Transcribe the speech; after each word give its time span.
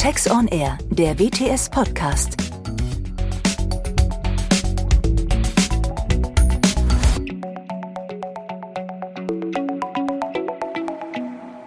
Tax 0.00 0.30
on 0.30 0.48
Air, 0.48 0.78
der 0.88 1.18
WTS 1.18 1.68
Podcast. 1.68 2.34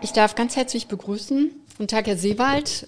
Ich 0.02 0.14
darf 0.14 0.34
ganz 0.34 0.55
herzlich 0.55 0.88
begrüßen. 0.88 1.52
Guten 1.77 1.88
Tag, 1.88 2.08
Herr 2.08 2.18
Seewald. 2.18 2.88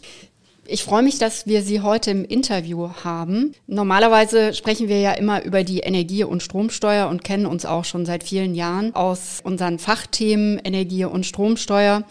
Ich 0.65 0.83
freue 0.83 1.03
mich, 1.03 1.19
dass 1.19 1.45
wir 1.45 1.61
Sie 1.61 1.81
heute 1.81 2.09
im 2.09 2.25
Interview 2.25 2.89
haben. 3.03 3.53
Normalerweise 3.67 4.55
sprechen 4.55 4.87
wir 4.87 4.99
ja 4.99 5.11
immer 5.11 5.43
über 5.43 5.63
die 5.63 5.81
Energie- 5.81 6.23
und 6.23 6.41
Stromsteuer 6.41 7.07
und 7.07 7.23
kennen 7.23 7.45
uns 7.45 7.67
auch 7.67 7.85
schon 7.85 8.07
seit 8.07 8.23
vielen 8.23 8.55
Jahren 8.55 8.95
aus 8.95 9.41
unseren 9.43 9.77
Fachthemen 9.77 10.57
Energie- 10.57 11.05
und 11.05 11.23
Stromsteuer. 11.23 12.03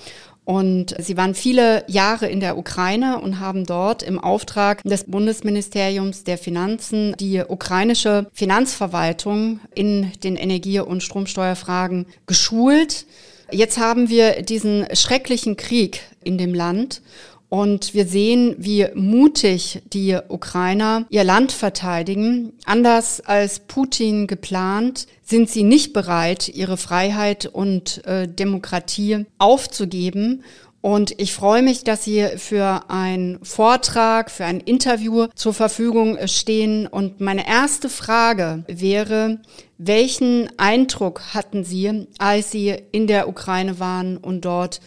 Und 0.44 0.94
sie 0.98 1.16
waren 1.16 1.34
viele 1.34 1.84
Jahre 1.88 2.26
in 2.26 2.40
der 2.40 2.58
Ukraine 2.58 3.20
und 3.20 3.40
haben 3.40 3.64
dort 3.64 4.02
im 4.02 4.18
Auftrag 4.18 4.82
des 4.82 5.04
Bundesministeriums 5.04 6.24
der 6.24 6.36
Finanzen 6.36 7.14
die 7.18 7.42
ukrainische 7.46 8.26
Finanzverwaltung 8.32 9.60
in 9.74 10.12
den 10.22 10.36
Energie- 10.36 10.80
und 10.80 11.02
Stromsteuerfragen 11.02 12.06
geschult. 12.26 13.06
Jetzt 13.50 13.78
haben 13.78 14.10
wir 14.10 14.42
diesen 14.42 14.86
schrecklichen 14.92 15.56
Krieg 15.56 16.02
in 16.22 16.36
dem 16.36 16.54
Land 16.54 17.02
und 17.48 17.94
wir 17.94 18.06
sehen, 18.06 18.56
wie 18.58 18.86
mutig 18.94 19.82
die 19.92 20.18
Ukrainer 20.28 21.06
ihr 21.10 21.24
Land 21.24 21.52
verteidigen. 21.52 22.52
Anders 22.64 23.20
als 23.20 23.60
Putin 23.60 24.26
geplant, 24.26 25.06
sind 25.22 25.48
sie 25.48 25.62
nicht 25.62 25.92
bereit, 25.92 26.48
ihre 26.48 26.76
Freiheit 26.76 27.46
und 27.46 28.04
äh, 28.06 28.26
Demokratie 28.26 29.26
aufzugeben. 29.38 30.42
Und 30.84 31.18
ich 31.18 31.32
freue 31.32 31.62
mich, 31.62 31.82
dass 31.82 32.04
Sie 32.04 32.28
für 32.36 32.90
einen 32.90 33.42
Vortrag, 33.42 34.30
für 34.30 34.44
ein 34.44 34.60
Interview 34.60 35.28
zur 35.34 35.54
Verfügung 35.54 36.18
stehen. 36.26 36.86
Und 36.86 37.22
meine 37.22 37.48
erste 37.48 37.88
Frage 37.88 38.64
wäre, 38.66 39.38
welchen 39.78 40.50
Eindruck 40.58 41.32
hatten 41.32 41.64
Sie, 41.64 42.06
als 42.18 42.50
Sie 42.50 42.76
in 42.92 43.06
der 43.06 43.30
Ukraine 43.30 43.78
waren 43.78 44.18
und 44.18 44.44
dort 44.44 44.82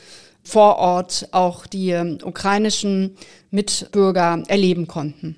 vor 0.48 0.78
Ort 0.78 1.28
auch 1.34 1.68
die 1.68 1.90
ähm, 1.90 2.20
ukrainischen 2.24 3.16
Mitbürger 3.52 4.44
erleben 4.48 4.88
konnten? 4.88 5.36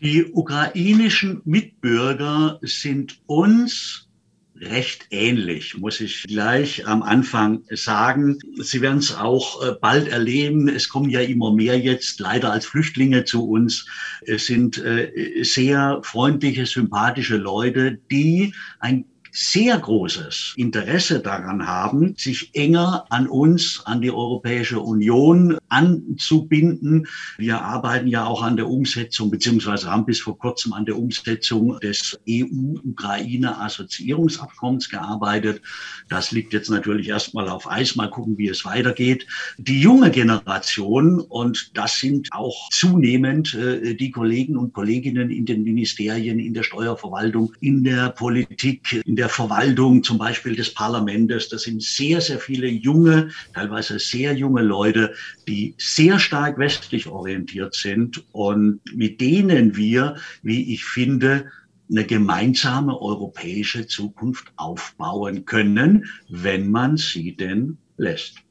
Die 0.00 0.24
ukrainischen 0.24 1.40
Mitbürger 1.44 2.58
sind 2.62 3.20
uns 3.26 4.08
recht 4.56 5.06
ähnlich, 5.10 5.76
muss 5.78 6.00
ich 6.00 6.24
gleich 6.24 6.86
am 6.86 7.02
Anfang 7.02 7.62
sagen. 7.70 8.38
Sie 8.58 8.80
werden 8.80 8.98
es 8.98 9.14
auch 9.14 9.62
äh, 9.62 9.72
bald 9.80 10.08
erleben. 10.08 10.68
Es 10.68 10.88
kommen 10.88 11.10
ja 11.10 11.20
immer 11.20 11.52
mehr 11.52 11.78
jetzt 11.78 12.20
leider 12.20 12.52
als 12.52 12.66
Flüchtlinge 12.66 13.24
zu 13.24 13.48
uns. 13.48 13.86
Es 14.22 14.46
sind 14.46 14.78
äh, 14.78 15.42
sehr 15.42 16.00
freundliche, 16.02 16.66
sympathische 16.66 17.36
Leute, 17.36 17.98
die 18.10 18.52
ein 18.80 19.04
sehr 19.34 19.78
großes 19.78 20.54
Interesse 20.56 21.18
daran 21.18 21.66
haben, 21.66 22.14
sich 22.16 22.54
enger 22.54 23.04
an 23.10 23.26
uns, 23.26 23.82
an 23.84 24.00
die 24.00 24.12
Europäische 24.12 24.78
Union 24.78 25.58
anzubinden. 25.68 27.08
Wir 27.36 27.60
arbeiten 27.60 28.06
ja 28.06 28.26
auch 28.26 28.44
an 28.44 28.56
der 28.56 28.68
Umsetzung, 28.68 29.32
beziehungsweise 29.32 29.90
haben 29.90 30.06
bis 30.06 30.20
vor 30.20 30.38
kurzem 30.38 30.72
an 30.72 30.86
der 30.86 30.96
Umsetzung 30.96 31.80
des 31.80 32.16
EU-Ukraine-Assoziierungsabkommens 32.28 34.88
gearbeitet. 34.88 35.62
Das 36.08 36.30
liegt 36.30 36.52
jetzt 36.52 36.70
natürlich 36.70 37.08
erstmal 37.08 37.48
auf 37.48 37.68
Eis. 37.68 37.96
Mal 37.96 38.10
gucken, 38.10 38.38
wie 38.38 38.46
es 38.46 38.64
weitergeht. 38.64 39.26
Die 39.58 39.80
junge 39.80 40.12
Generation, 40.12 41.18
und 41.18 41.76
das 41.76 41.98
sind 41.98 42.28
auch 42.32 42.68
zunehmend 42.70 43.52
äh, 43.54 43.96
die 43.96 44.12
Kollegen 44.12 44.56
und 44.56 44.72
Kolleginnen 44.72 45.30
in 45.30 45.44
den 45.44 45.64
Ministerien, 45.64 46.38
in 46.38 46.54
der 46.54 46.62
Steuerverwaltung, 46.62 47.52
in 47.60 47.82
der 47.82 48.10
Politik, 48.10 49.02
in 49.04 49.16
der 49.16 49.23
der 49.24 49.30
Verwaltung, 49.30 50.02
zum 50.02 50.18
Beispiel 50.18 50.54
des 50.54 50.74
Parlaments. 50.74 51.48
Das 51.48 51.62
sind 51.62 51.82
sehr, 51.82 52.20
sehr 52.20 52.38
viele 52.38 52.66
junge, 52.66 53.30
teilweise 53.54 53.98
sehr 53.98 54.34
junge 54.34 54.60
Leute, 54.60 55.14
die 55.48 55.74
sehr 55.78 56.18
stark 56.18 56.58
westlich 56.58 57.06
orientiert 57.06 57.74
sind 57.74 58.22
und 58.32 58.80
mit 58.94 59.22
denen 59.22 59.76
wir, 59.76 60.16
wie 60.42 60.74
ich 60.74 60.84
finde, 60.84 61.50
eine 61.90 62.04
gemeinsame 62.04 63.00
europäische 63.00 63.86
Zukunft 63.86 64.52
aufbauen 64.56 65.46
können, 65.46 66.04
wenn 66.28 66.70
man 66.70 66.98
sie 66.98 67.34
denn 67.34 67.78
lässt. 67.96 68.43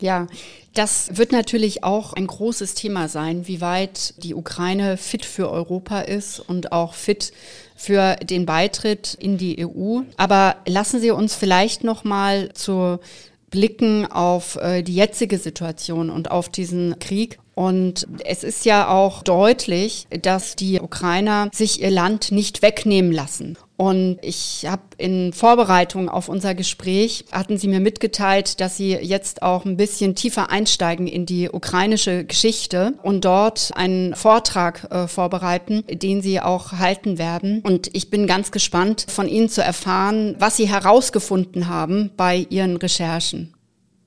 Ja, 0.00 0.26
das 0.74 1.16
wird 1.16 1.32
natürlich 1.32 1.84
auch 1.84 2.12
ein 2.12 2.26
großes 2.26 2.74
Thema 2.74 3.08
sein, 3.08 3.46
wie 3.46 3.60
weit 3.60 4.14
die 4.22 4.34
Ukraine 4.34 4.96
fit 4.96 5.24
für 5.24 5.50
Europa 5.50 6.00
ist 6.00 6.40
und 6.40 6.72
auch 6.72 6.94
fit 6.94 7.32
für 7.76 8.16
den 8.16 8.46
Beitritt 8.46 9.14
in 9.14 9.36
die 9.36 9.66
EU. 9.66 10.00
Aber 10.16 10.56
lassen 10.66 11.00
Sie 11.00 11.10
uns 11.10 11.34
vielleicht 11.34 11.84
noch 11.84 12.04
mal 12.04 12.52
zu 12.54 12.98
blicken 13.50 14.06
auf 14.06 14.56
äh, 14.56 14.82
die 14.82 14.94
jetzige 14.94 15.38
Situation 15.38 16.08
und 16.08 16.30
auf 16.30 16.48
diesen 16.48 16.98
Krieg 16.98 17.38
und 17.54 18.06
es 18.24 18.44
ist 18.44 18.64
ja 18.64 18.88
auch 18.88 19.22
deutlich, 19.22 20.06
dass 20.22 20.56
die 20.56 20.80
Ukrainer 20.80 21.48
sich 21.52 21.80
ihr 21.82 21.90
Land 21.90 22.32
nicht 22.32 22.62
wegnehmen 22.62 23.12
lassen. 23.12 23.56
Und 23.76 24.18
ich 24.20 24.66
habe 24.68 24.82
in 24.98 25.32
Vorbereitung 25.32 26.10
auf 26.10 26.28
unser 26.28 26.54
Gespräch, 26.54 27.24
hatten 27.32 27.56
Sie 27.56 27.66
mir 27.66 27.80
mitgeteilt, 27.80 28.60
dass 28.60 28.76
Sie 28.76 28.92
jetzt 28.92 29.40
auch 29.40 29.64
ein 29.64 29.78
bisschen 29.78 30.14
tiefer 30.14 30.50
einsteigen 30.50 31.06
in 31.06 31.24
die 31.24 31.48
ukrainische 31.48 32.24
Geschichte 32.26 32.92
und 33.02 33.24
dort 33.24 33.70
einen 33.74 34.14
Vortrag 34.14 34.86
äh, 34.90 35.08
vorbereiten, 35.08 35.82
den 35.90 36.20
Sie 36.20 36.40
auch 36.40 36.72
halten 36.72 37.16
werden. 37.16 37.62
Und 37.62 37.88
ich 37.94 38.10
bin 38.10 38.26
ganz 38.26 38.50
gespannt, 38.50 39.06
von 39.08 39.26
Ihnen 39.26 39.48
zu 39.48 39.62
erfahren, 39.62 40.36
was 40.38 40.58
Sie 40.58 40.68
herausgefunden 40.68 41.68
haben 41.68 42.10
bei 42.18 42.46
Ihren 42.50 42.76
Recherchen 42.76 43.54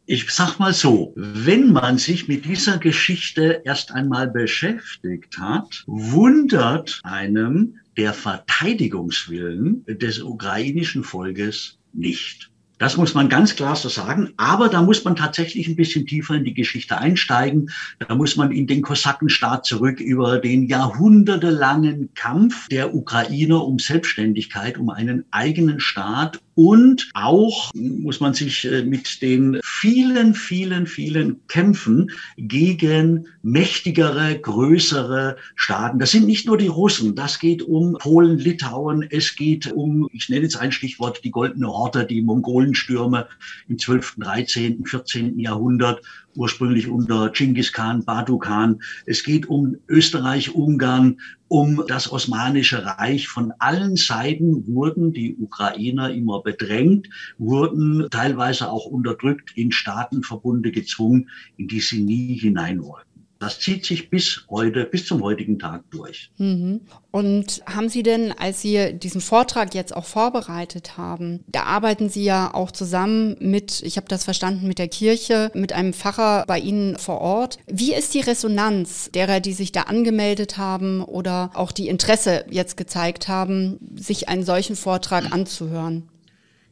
ich 0.06 0.30
sag 0.32 0.60
mal 0.60 0.74
so, 0.74 1.14
wenn 1.16 1.72
man 1.72 1.98
sich 1.98 2.28
mit 2.28 2.46
dieser 2.46 2.78
Geschichte 2.78 3.62
erst 3.64 3.92
einmal 3.92 4.28
beschäftigt 4.28 5.38
hat, 5.40 5.84
wundert 5.88 7.00
einem 7.04 7.80
der 7.96 8.14
Verteidigungswillen 8.14 9.86
des 9.88 10.22
ukrainischen 10.22 11.04
Volkes 11.04 11.78
nicht. 11.94 12.50
Das 12.80 12.98
muss 12.98 13.14
man 13.14 13.30
ganz 13.30 13.56
klar 13.56 13.78
so 13.78 13.88
sagen. 13.88 14.34
Aber 14.36 14.68
da 14.68 14.82
muss 14.82 15.06
man 15.06 15.16
tatsächlich 15.16 15.70
ein 15.70 15.78
bisschen 15.78 16.06
tiefer 16.06 16.36
in 16.36 16.44
die 16.44 16.54
Geschichte 16.54 16.98
einsteigen. 16.98 17.70
Da 18.00 18.14
muss 18.14 18.36
man 18.36 18.52
in 18.52 18.68
den 18.68 18.82
Kosakenstaat 18.82 19.66
zurück 19.66 20.02
über 20.02 20.40
den 20.40 20.68
jahrhundertelangen 20.68 22.14
Kampf 22.14 22.68
der 22.68 22.94
Ukrainer 22.94 23.64
um 23.64 23.80
Selbstständigkeit, 23.80 24.78
um 24.78 24.90
einen 24.90 25.24
eigenen 25.32 25.80
Staat 25.80 26.42
und 26.56 27.10
auch 27.14 27.72
muss 27.74 28.20
man 28.20 28.34
sich 28.34 28.66
äh, 28.66 28.84
mit 28.84 29.22
den 29.22 29.60
vielen, 29.64 30.36
vielen, 30.36 30.88
vielen 30.88 31.46
Kämpfen 31.48 32.12
gegen 32.38 33.28
mächtigere, 33.42 34.40
größere 34.40 35.38
Staaten. 35.56 36.00
Das 36.00 36.12
sind 36.12 36.26
nicht 36.26 36.46
nur 36.46 36.58
die 36.58 36.68
Russen. 36.68 37.16
Das 37.16 37.40
geht 37.40 37.62
um 37.62 37.98
Polen, 38.00 38.38
Litauen. 38.38 39.06
Es 39.10 39.36
geht 39.36 39.72
um, 39.72 40.08
ich 40.14 40.30
nenne 40.30 40.44
jetzt 40.44 40.58
ein 40.58 40.72
Stichwort, 40.72 41.22
die 41.24 41.32
Goldene 41.32 41.70
Orte, 41.70 42.06
die 42.06 42.22
Mongolenstürme 42.22 43.28
im 43.68 43.80
12., 43.80 44.16
13., 44.20 44.86
14. 44.86 45.40
Jahrhundert 45.40 46.02
ursprünglich 46.36 46.88
unter 46.88 47.30
Genghis 47.30 47.72
Khan, 47.74 48.04
Badu 48.06 48.38
Khan. 48.38 48.82
Es 49.06 49.24
geht 49.24 49.48
um 49.48 49.78
Österreich, 49.88 50.54
Ungarn, 50.54 51.20
um 51.48 51.84
das 51.88 52.12
Osmanische 52.12 52.86
Reich. 52.86 53.28
Von 53.28 53.54
allen 53.60 53.96
Seiten 53.96 54.68
wurden 54.68 55.14
die 55.14 55.36
Ukrainer 55.36 56.12
immer 56.12 56.42
bedrängt, 56.42 57.10
wurden 57.38 58.08
teilweise 58.10 58.70
auch 58.70 58.86
unterdrückt, 58.86 59.52
in 59.56 59.72
Staatenverbunde 59.72 60.72
gezwungen, 60.72 61.30
in 61.58 61.68
die 61.68 61.82
sie 61.82 62.02
nie 62.02 62.36
hinein 62.36 62.84
wollten. 62.84 63.13
Das 63.44 63.60
zieht 63.60 63.86
sich 63.86 64.10
bis 64.10 64.46
heute, 64.50 64.86
bis 64.86 65.06
zum 65.06 65.22
heutigen 65.22 65.60
Tag 65.60 65.84
durch. 65.92 66.32
Mhm. 66.38 66.80
Und 67.12 67.62
haben 67.66 67.90
Sie 67.90 68.02
denn, 68.02 68.32
als 68.32 68.62
Sie 68.62 68.94
diesen 68.94 69.20
Vortrag 69.20 69.76
jetzt 69.76 69.94
auch 69.94 70.06
vorbereitet 70.06 70.98
haben, 70.98 71.44
da 71.48 71.64
arbeiten 71.64 72.08
Sie 72.08 72.24
ja 72.24 72.54
auch 72.54 72.72
zusammen 72.72 73.36
mit, 73.42 73.82
ich 73.84 73.98
habe 73.98 74.08
das 74.08 74.24
verstanden, 74.24 74.66
mit 74.66 74.80
der 74.80 74.88
Kirche, 74.88 75.52
mit 75.54 75.74
einem 75.74 75.92
Pfarrer 75.92 76.46
bei 76.48 76.58
Ihnen 76.58 76.98
vor 76.98 77.20
Ort. 77.20 77.58
Wie 77.68 77.94
ist 77.94 78.14
die 78.14 78.22
Resonanz 78.22 79.12
derer, 79.14 79.42
die 79.42 79.52
sich 79.52 79.74
da 79.74 79.82
angemeldet 79.82 80.58
haben 80.58 81.04
oder 81.04 81.52
auch 81.54 81.74
die 81.74 81.90
Interesse 81.90 82.46
jetzt 82.50 82.78
gezeigt 82.78 83.28
haben, 83.28 83.78
sich 83.94 84.30
einen 84.30 84.46
solchen 84.46 84.78
Vortrag 84.78 85.34
anzuhören? 85.34 86.08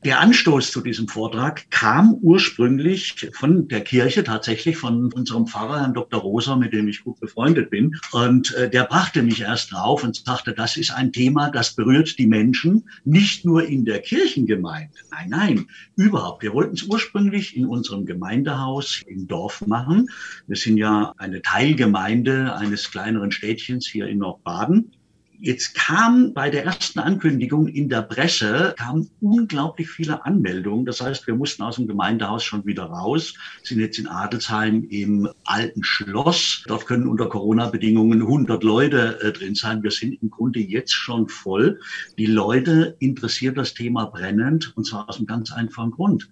Der 0.03 0.19
Anstoß 0.19 0.71
zu 0.71 0.81
diesem 0.81 1.07
Vortrag 1.07 1.69
kam 1.69 2.15
ursprünglich 2.15 3.29
von 3.33 3.67
der 3.67 3.81
Kirche, 3.81 4.23
tatsächlich 4.23 4.75
von 4.75 5.13
unserem 5.13 5.45
Pfarrer, 5.45 5.81
Herrn 5.81 5.93
Dr. 5.93 6.21
Rosa, 6.21 6.55
mit 6.55 6.73
dem 6.73 6.87
ich 6.87 7.03
gut 7.03 7.19
befreundet 7.19 7.69
bin. 7.69 7.95
Und 8.11 8.51
äh, 8.55 8.67
der 8.67 8.85
brachte 8.85 9.21
mich 9.21 9.41
erst 9.41 9.71
drauf 9.71 10.03
und 10.03 10.15
sagte, 10.15 10.53
das 10.53 10.75
ist 10.75 10.89
ein 10.89 11.11
Thema, 11.11 11.51
das 11.51 11.75
berührt 11.75 12.17
die 12.17 12.25
Menschen, 12.25 12.89
nicht 13.05 13.45
nur 13.45 13.63
in 13.63 13.85
der 13.85 13.99
Kirchengemeinde. 13.99 14.97
Nein, 15.11 15.29
nein, 15.29 15.67
überhaupt. 15.95 16.41
Wir 16.41 16.53
wollten 16.53 16.73
es 16.73 16.81
ursprünglich 16.81 17.55
in 17.55 17.67
unserem 17.67 18.07
Gemeindehaus 18.07 19.03
im 19.05 19.27
Dorf 19.27 19.61
machen. 19.67 20.09
Wir 20.47 20.57
sind 20.57 20.77
ja 20.77 21.13
eine 21.17 21.43
Teilgemeinde 21.43 22.55
eines 22.55 22.89
kleineren 22.89 23.31
Städtchens 23.31 23.85
hier 23.85 24.07
in 24.07 24.17
Nordbaden. 24.17 24.93
Jetzt 25.43 25.73
kam 25.73 26.35
bei 26.35 26.51
der 26.51 26.65
ersten 26.65 26.99
Ankündigung 26.99 27.67
in 27.67 27.89
der 27.89 28.03
Presse 28.03 28.75
kamen 28.77 29.09
unglaublich 29.21 29.89
viele 29.89 30.23
Anmeldungen. 30.23 30.85
Das 30.85 31.01
heißt, 31.01 31.25
wir 31.25 31.33
mussten 31.33 31.63
aus 31.63 31.77
dem 31.77 31.87
Gemeindehaus 31.87 32.43
schon 32.43 32.63
wieder 32.67 32.83
raus, 32.83 33.33
sind 33.63 33.79
jetzt 33.79 33.97
in 33.97 34.05
Adelsheim 34.07 34.85
im 34.91 35.27
alten 35.43 35.83
Schloss. 35.83 36.63
Dort 36.67 36.85
können 36.85 37.07
unter 37.07 37.27
Corona-Bedingungen 37.27 38.21
100 38.21 38.63
Leute 38.63 39.19
äh, 39.21 39.31
drin 39.31 39.55
sein. 39.55 39.81
Wir 39.81 39.89
sind 39.89 40.21
im 40.21 40.29
Grunde 40.29 40.59
jetzt 40.59 40.93
schon 40.93 41.27
voll. 41.27 41.79
Die 42.19 42.27
Leute 42.27 42.95
interessiert 42.99 43.57
das 43.57 43.73
Thema 43.73 44.05
brennend 44.05 44.77
und 44.77 44.85
zwar 44.85 45.09
aus 45.09 45.17
einem 45.17 45.25
ganz 45.25 45.51
einfachen 45.51 45.89
Grund. 45.89 46.29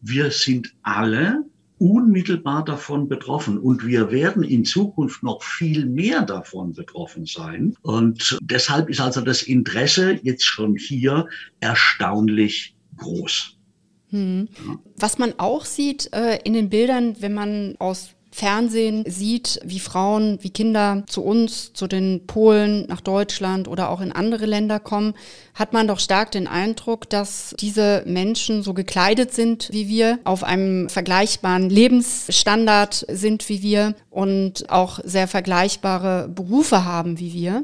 Wir 0.00 0.30
sind 0.30 0.74
alle 0.84 1.44
unmittelbar 1.78 2.64
davon 2.64 3.08
betroffen. 3.08 3.58
Und 3.58 3.86
wir 3.86 4.10
werden 4.10 4.42
in 4.42 4.64
Zukunft 4.64 5.22
noch 5.22 5.42
viel 5.42 5.86
mehr 5.86 6.22
davon 6.22 6.72
betroffen 6.72 7.26
sein. 7.26 7.76
Und 7.82 8.38
deshalb 8.42 8.88
ist 8.88 9.00
also 9.00 9.20
das 9.20 9.42
Interesse 9.42 10.18
jetzt 10.22 10.44
schon 10.44 10.76
hier 10.76 11.28
erstaunlich 11.60 12.76
groß. 12.96 13.56
Hm. 14.10 14.48
Was 14.96 15.18
man 15.18 15.34
auch 15.38 15.64
sieht 15.64 16.12
äh, 16.12 16.38
in 16.44 16.52
den 16.52 16.70
Bildern, 16.70 17.16
wenn 17.20 17.34
man 17.34 17.74
aus 17.80 18.13
Fernsehen 18.34 19.04
sieht, 19.06 19.60
wie 19.64 19.78
Frauen, 19.78 20.38
wie 20.42 20.50
Kinder 20.50 21.04
zu 21.06 21.22
uns, 21.22 21.72
zu 21.72 21.86
den 21.86 22.26
Polen, 22.26 22.84
nach 22.88 23.00
Deutschland 23.00 23.68
oder 23.68 23.90
auch 23.90 24.00
in 24.00 24.10
andere 24.10 24.44
Länder 24.44 24.80
kommen, 24.80 25.14
hat 25.54 25.72
man 25.72 25.86
doch 25.86 26.00
stark 26.00 26.32
den 26.32 26.48
Eindruck, 26.48 27.08
dass 27.08 27.54
diese 27.60 28.02
Menschen 28.06 28.64
so 28.64 28.74
gekleidet 28.74 29.32
sind 29.32 29.68
wie 29.70 29.86
wir, 29.86 30.18
auf 30.24 30.42
einem 30.42 30.88
vergleichbaren 30.88 31.70
Lebensstandard 31.70 33.06
sind 33.08 33.48
wie 33.48 33.62
wir 33.62 33.94
und 34.10 34.68
auch 34.68 34.98
sehr 35.04 35.28
vergleichbare 35.28 36.28
Berufe 36.28 36.84
haben 36.84 37.20
wie 37.20 37.34
wir. 37.34 37.62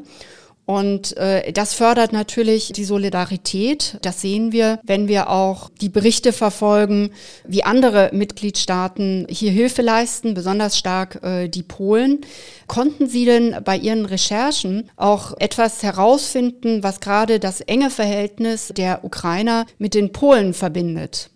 Und 0.66 1.16
äh, 1.16 1.52
das 1.52 1.74
fördert 1.74 2.12
natürlich 2.12 2.72
die 2.72 2.84
Solidarität. 2.84 3.98
Das 4.02 4.20
sehen 4.20 4.52
wir, 4.52 4.78
wenn 4.84 5.08
wir 5.08 5.28
auch 5.28 5.68
die 5.80 5.88
Berichte 5.88 6.32
verfolgen, 6.32 7.10
wie 7.44 7.64
andere 7.64 8.10
Mitgliedstaaten 8.12 9.26
hier 9.28 9.50
Hilfe 9.50 9.82
leisten, 9.82 10.34
besonders 10.34 10.78
stark 10.78 11.24
äh, 11.24 11.48
die 11.48 11.64
Polen. 11.64 12.20
Konnten 12.68 13.08
Sie 13.08 13.24
denn 13.24 13.56
bei 13.64 13.76
Ihren 13.76 14.06
Recherchen 14.06 14.88
auch 14.94 15.34
etwas 15.40 15.82
herausfinden, 15.82 16.84
was 16.84 17.00
gerade 17.00 17.40
das 17.40 17.60
enge 17.62 17.90
Verhältnis 17.90 18.72
der 18.76 19.04
Ukrainer 19.04 19.66
mit 19.78 19.94
den 19.94 20.12
Polen 20.12 20.54
verbindet? 20.54 21.30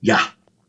Ja, 0.00 0.20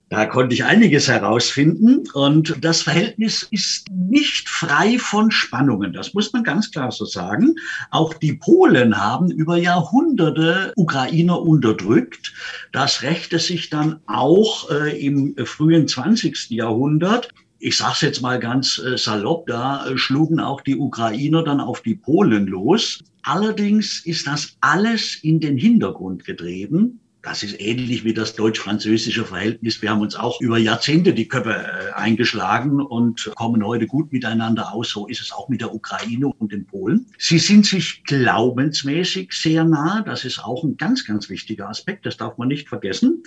da 0.10 0.26
konnte 0.26 0.56
ich 0.56 0.64
einiges 0.64 1.08
herausfinden 1.08 2.04
und 2.14 2.58
das 2.62 2.82
Verhältnis 2.82 3.48
ist 3.52 3.88
nicht 3.92 4.50
frei 4.50 4.98
von 4.98 5.30
Spannungen. 5.30 5.94
Das 5.94 6.14
muss 6.16 6.34
man 6.34 6.44
ganz 6.44 6.72
klar 6.72 6.92
so 6.92 7.06
sagen. 7.06 7.56
Auch 7.92 8.16
die 8.16 8.34
Polen 8.34 8.98
haben 8.98 9.30
über 9.30 9.58
Jahrhunderte 9.58 10.74
Ukrainer 10.76 11.40
unterdrückt. 11.42 12.34
Das 12.72 13.04
rächte 13.04 13.38
sich 13.38 13.70
dann 13.70 14.00
auch 14.08 14.72
äh, 14.72 15.00
im 15.00 15.36
frühen 15.46 15.88
20. 15.88 16.50
Jahrhundert 16.50 17.30
ich 17.62 17.76
sage 17.76 17.94
es 17.96 18.02
jetzt 18.02 18.22
mal 18.22 18.40
ganz 18.40 18.80
äh, 18.80 18.98
salopp, 18.98 19.48
da 19.48 19.86
äh, 19.86 19.98
schlugen 19.98 20.40
auch 20.40 20.62
die 20.62 20.78
Ukrainer 20.78 21.44
dann 21.44 21.60
auf 21.60 21.82
die 21.82 21.96
Polen 21.96 22.48
los. 22.48 23.04
Allerdings 23.24 24.06
ist 24.06 24.28
das 24.28 24.56
alles 24.62 25.18
in 25.22 25.42
den 25.42 25.58
Hintergrund 25.58 26.24
getrieben. 26.24 27.02
Das 27.22 27.44
ist 27.44 27.60
ähnlich 27.60 28.06
wie 28.06 28.14
das 28.14 28.36
deutsch-französische 28.36 29.26
Verhältnis. 29.26 29.82
Wir 29.82 29.90
haben 29.90 30.00
uns 30.00 30.16
auch 30.16 30.40
über 30.40 30.58
Jahrzehnte 30.58 31.14
die 31.14 31.28
Köpfe 31.28 31.54
äh, 31.54 31.92
eingeschlagen 31.94 32.80
und 32.80 33.30
kommen 33.36 33.66
heute 33.66 33.88
gut 33.88 34.14
miteinander 34.14 34.74
aus. 34.74 34.90
So 34.90 35.06
ist 35.06 35.20
es 35.20 35.34
auch 35.34 35.50
mit 35.50 35.60
der 35.60 35.74
Ukraine 35.74 36.28
und 36.28 36.54
den 36.54 36.66
Polen. 36.66 37.08
Sie 37.18 37.40
sind 37.40 37.66
sich 37.66 38.04
glaubensmäßig 38.06 39.34
sehr 39.34 39.66
nah. 39.66 40.02
Das 40.02 40.24
ist 40.24 40.40
auch 40.40 40.64
ein 40.64 40.78
ganz, 40.78 41.06
ganz 41.06 41.30
wichtiger 41.30 41.68
Aspekt. 41.68 42.06
Das 42.06 42.16
darf 42.16 42.38
man 42.38 42.48
nicht 42.48 42.70
vergessen. 42.70 43.22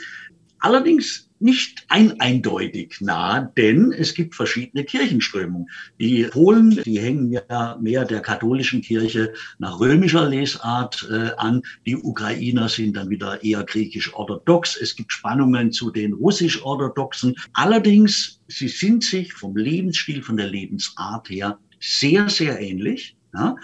Allerdings 0.58 1.28
nicht 1.42 1.84
ein 1.88 2.20
eindeutig 2.20 3.00
nah, 3.00 3.40
denn 3.40 3.92
es 3.92 4.14
gibt 4.14 4.34
verschiedene 4.34 4.84
Kirchenströmungen. 4.84 5.68
Die 5.98 6.24
Polen, 6.24 6.82
die 6.84 7.00
hängen 7.00 7.32
ja 7.32 7.76
mehr 7.80 8.04
der 8.04 8.20
katholischen 8.20 8.82
Kirche 8.82 9.32
nach 9.58 9.80
römischer 9.80 10.28
Lesart 10.28 11.08
äh, 11.10 11.30
an. 11.36 11.62
Die 11.86 11.96
Ukrainer 11.96 12.68
sind 12.68 12.96
dann 12.96 13.10
wieder 13.10 13.42
eher 13.42 13.64
griechisch-orthodox. 13.64 14.76
Es 14.80 14.94
gibt 14.96 15.12
Spannungen 15.12 15.72
zu 15.72 15.90
den 15.90 16.12
russisch-orthodoxen. 16.12 17.34
Allerdings, 17.52 18.40
sie 18.48 18.68
sind 18.68 19.04
sich 19.04 19.32
vom 19.32 19.56
Lebensstil, 19.56 20.22
von 20.22 20.36
der 20.36 20.48
Lebensart 20.48 21.28
her 21.28 21.58
sehr, 21.80 22.28
sehr 22.28 22.60
ähnlich. 22.60 23.16
Ja? 23.34 23.56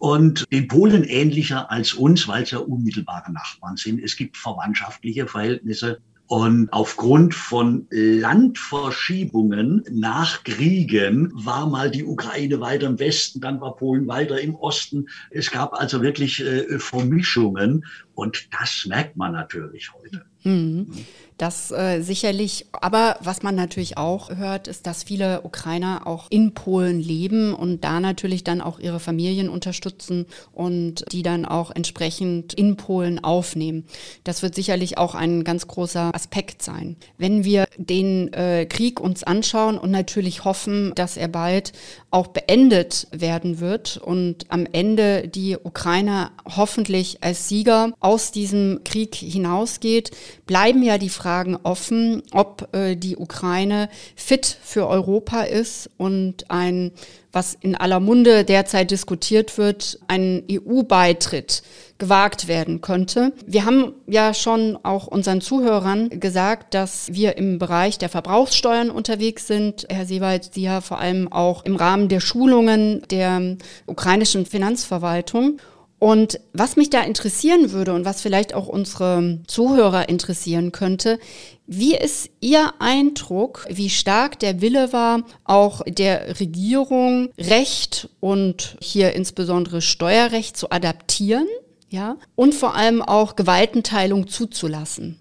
und 0.00 0.50
den 0.50 0.66
Polen 0.66 1.04
ähnlicher 1.04 1.70
als 1.70 1.92
uns, 1.92 2.26
weil 2.26 2.44
es 2.44 2.52
ja 2.52 2.58
unmittelbare 2.58 3.30
Nachbarn 3.30 3.76
sind. 3.76 4.02
Es 4.02 4.16
gibt 4.16 4.38
verwandtschaftliche 4.38 5.26
Verhältnisse. 5.26 6.00
Und 6.30 6.72
aufgrund 6.72 7.34
von 7.34 7.88
Landverschiebungen 7.90 9.82
nach 9.90 10.44
Kriegen 10.44 11.32
war 11.34 11.68
mal 11.68 11.90
die 11.90 12.04
Ukraine 12.04 12.60
weiter 12.60 12.86
im 12.86 13.00
Westen, 13.00 13.40
dann 13.40 13.60
war 13.60 13.74
Polen 13.74 14.06
weiter 14.06 14.40
im 14.40 14.54
Osten. 14.54 15.08
Es 15.32 15.50
gab 15.50 15.74
also 15.74 16.02
wirklich 16.02 16.40
äh, 16.40 16.78
Vermischungen 16.78 17.84
und 18.14 18.46
das 18.52 18.86
merkt 18.86 19.16
man 19.16 19.32
natürlich 19.32 19.92
heute. 19.92 20.29
Mhm. 20.42 20.92
Das 21.40 21.70
äh, 21.70 22.02
sicherlich, 22.02 22.66
aber 22.70 23.16
was 23.20 23.42
man 23.42 23.54
natürlich 23.54 23.96
auch 23.96 24.28
hört, 24.28 24.68
ist, 24.68 24.86
dass 24.86 25.04
viele 25.04 25.40
Ukrainer 25.40 26.06
auch 26.06 26.26
in 26.28 26.52
Polen 26.52 27.00
leben 27.00 27.54
und 27.54 27.82
da 27.82 27.98
natürlich 27.98 28.44
dann 28.44 28.60
auch 28.60 28.78
ihre 28.78 29.00
Familien 29.00 29.48
unterstützen 29.48 30.26
und 30.52 31.02
die 31.12 31.22
dann 31.22 31.46
auch 31.46 31.70
entsprechend 31.70 32.52
in 32.52 32.76
Polen 32.76 33.24
aufnehmen. 33.24 33.86
Das 34.22 34.42
wird 34.42 34.54
sicherlich 34.54 34.98
auch 34.98 35.14
ein 35.14 35.42
ganz 35.42 35.66
großer 35.66 36.14
Aspekt 36.14 36.62
sein. 36.62 36.96
Wenn 37.16 37.42
wir 37.42 37.64
den 37.78 38.30
äh, 38.34 38.66
Krieg 38.66 39.00
uns 39.00 39.22
anschauen 39.22 39.78
und 39.78 39.90
natürlich 39.90 40.44
hoffen, 40.44 40.92
dass 40.94 41.16
er 41.16 41.28
bald 41.28 41.72
auch 42.10 42.26
beendet 42.26 43.06
werden 43.12 43.60
wird 43.60 43.96
und 43.96 44.44
am 44.50 44.66
Ende 44.70 45.26
die 45.26 45.56
Ukrainer 45.56 46.32
hoffentlich 46.44 47.22
als 47.22 47.48
Sieger 47.48 47.94
aus 48.00 48.30
diesem 48.30 48.80
Krieg 48.84 49.14
hinausgeht, 49.14 50.10
bleiben 50.46 50.82
ja 50.82 50.98
die 50.98 51.08
Fragen 51.08 51.56
offen, 51.62 52.22
ob 52.32 52.74
äh, 52.74 52.96
die 52.96 53.16
Ukraine 53.16 53.88
fit 54.16 54.58
für 54.62 54.86
Europa 54.86 55.42
ist 55.42 55.90
und 55.96 56.50
ein, 56.50 56.92
was 57.32 57.56
in 57.60 57.76
aller 57.76 58.00
Munde 58.00 58.44
derzeit 58.44 58.90
diskutiert 58.90 59.58
wird, 59.58 59.98
ein 60.08 60.42
EU-Beitritt 60.50 61.62
gewagt 62.00 62.48
werden 62.48 62.80
könnte. 62.80 63.32
Wir 63.46 63.64
haben 63.64 63.92
ja 64.08 64.34
schon 64.34 64.76
auch 64.82 65.06
unseren 65.06 65.40
Zuhörern 65.40 66.08
gesagt, 66.18 66.74
dass 66.74 67.12
wir 67.12 67.36
im 67.36 67.58
Bereich 67.58 67.98
der 67.98 68.08
Verbrauchssteuern 68.08 68.90
unterwegs 68.90 69.46
sind. 69.46 69.86
Herr 69.88 70.06
Seewald, 70.06 70.54
Sie 70.54 70.62
ja 70.62 70.80
vor 70.80 70.98
allem 70.98 71.30
auch 71.30 71.64
im 71.64 71.76
Rahmen 71.76 72.08
der 72.08 72.20
Schulungen 72.20 73.02
der 73.10 73.56
ukrainischen 73.86 74.46
Finanzverwaltung. 74.46 75.60
Und 76.00 76.40
was 76.54 76.76
mich 76.76 76.88
da 76.88 77.02
interessieren 77.02 77.72
würde 77.72 77.92
und 77.92 78.06
was 78.06 78.22
vielleicht 78.22 78.54
auch 78.54 78.68
unsere 78.68 79.40
Zuhörer 79.46 80.08
interessieren 80.08 80.72
könnte, 80.72 81.18
wie 81.66 81.94
ist 81.94 82.30
Ihr 82.40 82.72
Eindruck, 82.78 83.66
wie 83.68 83.90
stark 83.90 84.38
der 84.38 84.62
Wille 84.62 84.94
war, 84.94 85.24
auch 85.44 85.82
der 85.86 86.40
Regierung 86.40 87.28
Recht 87.38 88.08
und 88.18 88.78
hier 88.80 89.12
insbesondere 89.12 89.82
Steuerrecht 89.82 90.56
zu 90.56 90.70
adaptieren? 90.70 91.46
Ja, 91.90 92.16
und 92.34 92.54
vor 92.54 92.74
allem 92.76 93.02
auch 93.02 93.36
Gewaltenteilung 93.36 94.26
zuzulassen. 94.26 95.18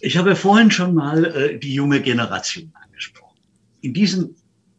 Ich 0.00 0.16
habe 0.16 0.34
vorhin 0.34 0.72
schon 0.72 0.94
mal 0.94 1.24
äh, 1.24 1.58
die 1.58 1.72
junge 1.72 2.02
Generation 2.02 2.72
angesprochen. 2.82 3.38
In 3.80 3.94
diesen 3.94 4.34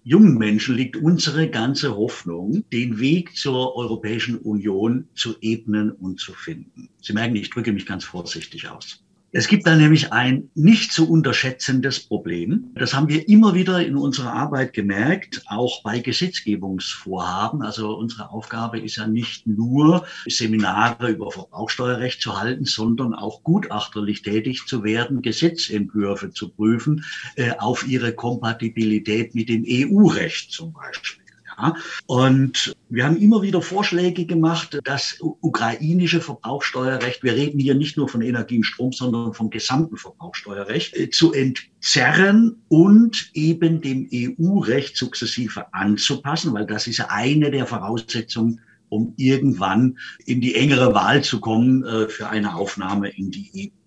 jungen 0.06 0.38
Menschen 0.38 0.76
liegt 0.76 0.98
unsere 0.98 1.50
ganze 1.50 1.98
Hoffnung, 1.98 2.64
den 2.72 3.00
Weg 3.00 3.36
zur 3.36 3.76
Europäischen 3.76 4.38
Union 4.38 5.10
zu 5.16 5.36
ebnen 5.42 5.92
und 5.92 6.20
zu 6.20 6.32
finden. 6.32 6.90
Sie 7.02 7.12
merken, 7.12 7.36
ich 7.36 7.50
drücke 7.50 7.74
mich 7.74 7.88
ganz 7.88 8.06
vorsichtig 8.06 8.70
aus. 8.70 9.04
Es 9.38 9.50
gibt 9.50 9.68
da 9.68 9.76
nämlich 9.76 10.14
ein 10.14 10.50
nicht 10.56 10.94
zu 10.94 11.10
unterschätzendes 11.10 12.00
Problem. 12.00 12.72
Das 12.74 12.94
haben 12.94 13.10
wir 13.10 13.28
immer 13.28 13.54
wieder 13.54 13.86
in 13.86 13.98
unserer 13.98 14.32
Arbeit 14.32 14.72
gemerkt, 14.72 15.42
auch 15.48 15.84
bei 15.84 16.00
Gesetzgebungsvorhaben. 16.00 17.62
Also 17.62 17.98
unsere 17.98 18.32
Aufgabe 18.32 18.80
ist 18.80 18.96
ja 18.96 19.08
nicht 19.08 19.46
nur 19.46 20.08
Seminare 20.26 21.10
über 21.10 21.34
Verbrauchsteuerrecht 21.34 22.22
zu 22.22 22.40
halten, 22.40 22.64
sondern 22.64 23.14
auch 23.14 23.44
gutachterlich 23.44 24.22
tätig 24.22 24.68
zu 24.68 24.86
werden, 24.86 25.22
Gesetzentwürfe 25.22 26.32
zu 26.32 26.48
prüfen 26.48 27.04
äh, 27.36 27.52
auf 27.58 27.86
ihre 27.86 28.14
Kompatibilität 28.14 29.36
mit 29.36 29.50
dem 29.50 29.66
EU-Recht 29.68 30.54
zum 30.54 30.72
Beispiel. 30.72 31.25
Ja. 31.58 31.76
Und 32.08 32.76
wir 32.90 33.06
haben 33.06 33.18
immer 33.18 33.42
wieder 33.42 33.62
Vorschläge 33.62 34.26
gemacht, 34.26 34.80
das 34.84 35.18
ukrainische 35.20 36.22
Verbrauchsteuerrecht, 36.22 37.24
wir 37.24 37.34
reden 37.34 37.60
hier 37.60 37.76
nicht 37.76 37.98
nur 37.98 38.10
von 38.10 38.22
Energie 38.22 38.58
und 38.58 38.64
Strom, 38.64 38.92
sondern 38.92 39.34
vom 39.34 39.50
gesamten 39.50 39.98
Verbrauchsteuerrecht, 39.98 40.96
äh, 40.96 41.10
zu 41.10 41.34
entzerren 41.34 42.62
und 42.68 43.30
eben 43.34 43.82
dem 43.82 44.10
EU-Recht 44.14 44.98
sukzessive 44.98 45.74
anzupassen, 45.74 46.54
weil 46.54 46.66
das 46.66 46.88
ist 46.88 47.02
eine 47.10 47.52
der 47.52 47.66
Voraussetzungen, 47.66 48.62
um 48.90 49.14
irgendwann 49.18 49.98
in 50.26 50.42
die 50.42 50.56
engere 50.56 50.94
Wahl 50.94 51.24
zu 51.24 51.40
kommen 51.40 51.84
äh, 51.84 52.08
für 52.08 52.30
eine 52.30 52.56
Aufnahme 52.56 53.10
in 53.10 53.32
die 53.32 53.52
EU. 53.56 53.86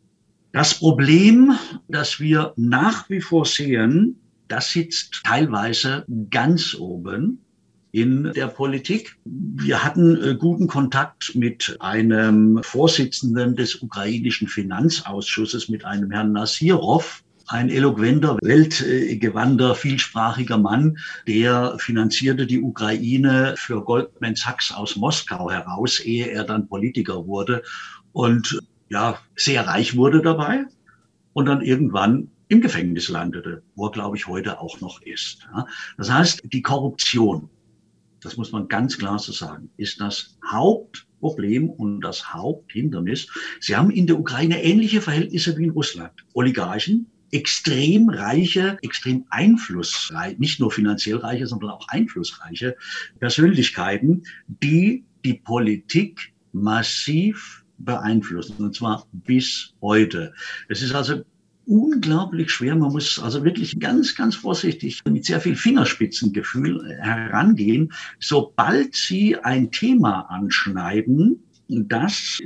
Das 0.52 0.78
Problem, 0.78 1.52
das 1.88 2.20
wir 2.20 2.54
nach 2.56 3.08
wie 3.10 3.20
vor 3.20 3.44
sehen, 3.44 4.18
das 4.48 4.72
sitzt 4.72 5.22
teilweise 5.24 6.04
ganz 6.30 6.74
oben 6.74 7.44
in 8.00 8.32
der 8.34 8.46
Politik. 8.46 9.16
Wir 9.24 9.84
hatten 9.84 10.22
äh, 10.22 10.36
guten 10.36 10.68
Kontakt 10.68 11.34
mit 11.34 11.76
einem 11.80 12.60
Vorsitzenden 12.62 13.56
des 13.56 13.82
ukrainischen 13.82 14.46
Finanzausschusses, 14.46 15.68
mit 15.68 15.84
einem 15.84 16.10
Herrn 16.10 16.32
Nasirov, 16.32 17.24
ein 17.48 17.70
eloquenter, 17.70 18.36
weltgewandter, 18.42 19.74
vielsprachiger 19.74 20.58
Mann, 20.58 20.98
der 21.26 21.76
finanzierte 21.78 22.46
die 22.46 22.60
Ukraine 22.60 23.54
für 23.56 23.82
Goldman 23.82 24.36
Sachs 24.36 24.70
aus 24.70 24.96
Moskau 24.96 25.50
heraus, 25.50 25.98
ehe 25.98 26.26
er 26.26 26.44
dann 26.44 26.68
Politiker 26.68 27.26
wurde 27.26 27.62
und 28.12 28.60
ja, 28.90 29.18
sehr 29.34 29.66
reich 29.66 29.96
wurde 29.96 30.22
dabei 30.22 30.66
und 31.32 31.46
dann 31.46 31.62
irgendwann 31.62 32.30
im 32.48 32.60
Gefängnis 32.60 33.08
landete, 33.08 33.62
wo 33.74 33.86
er, 33.86 33.92
glaube 33.92 34.16
ich, 34.16 34.26
heute 34.26 34.60
auch 34.60 34.80
noch 34.80 35.02
ist. 35.02 35.46
Das 35.96 36.10
heißt, 36.10 36.42
die 36.44 36.62
Korruption 36.62 37.50
das 38.20 38.36
muss 38.36 38.52
man 38.52 38.68
ganz 38.68 38.98
klar 38.98 39.18
so 39.18 39.32
sagen, 39.32 39.70
ist 39.76 40.00
das 40.00 40.36
Hauptproblem 40.50 41.70
und 41.70 42.00
das 42.00 42.32
Haupthindernis. 42.32 43.28
Sie 43.60 43.76
haben 43.76 43.90
in 43.90 44.06
der 44.06 44.18
Ukraine 44.18 44.62
ähnliche 44.62 45.00
Verhältnisse 45.00 45.56
wie 45.56 45.64
in 45.64 45.70
Russland. 45.70 46.12
Oligarchen, 46.34 47.06
extrem 47.30 48.08
reiche, 48.08 48.78
extrem 48.82 49.26
einflussreiche, 49.30 50.38
nicht 50.38 50.60
nur 50.60 50.70
finanziell 50.70 51.18
reiche, 51.18 51.46
sondern 51.46 51.70
auch 51.70 51.88
einflussreiche 51.88 52.76
Persönlichkeiten, 53.18 54.24
die 54.46 55.04
die 55.24 55.34
Politik 55.34 56.32
massiv 56.52 57.64
beeinflussen, 57.78 58.56
und 58.58 58.74
zwar 58.74 59.06
bis 59.12 59.74
heute. 59.80 60.32
Es 60.68 60.82
ist 60.82 60.94
also 60.94 61.22
unglaublich 61.68 62.50
schwer. 62.50 62.74
Man 62.74 62.92
muss 62.92 63.18
also 63.18 63.44
wirklich 63.44 63.78
ganz, 63.78 64.14
ganz 64.14 64.34
vorsichtig 64.34 65.02
mit 65.08 65.26
sehr 65.26 65.40
viel 65.40 65.54
Fingerspitzengefühl 65.54 66.96
herangehen. 67.00 67.92
Sobald 68.18 68.94
Sie 68.94 69.36
ein 69.36 69.70
Thema 69.70 70.22
anschneiden, 70.30 71.42
das 71.68 72.38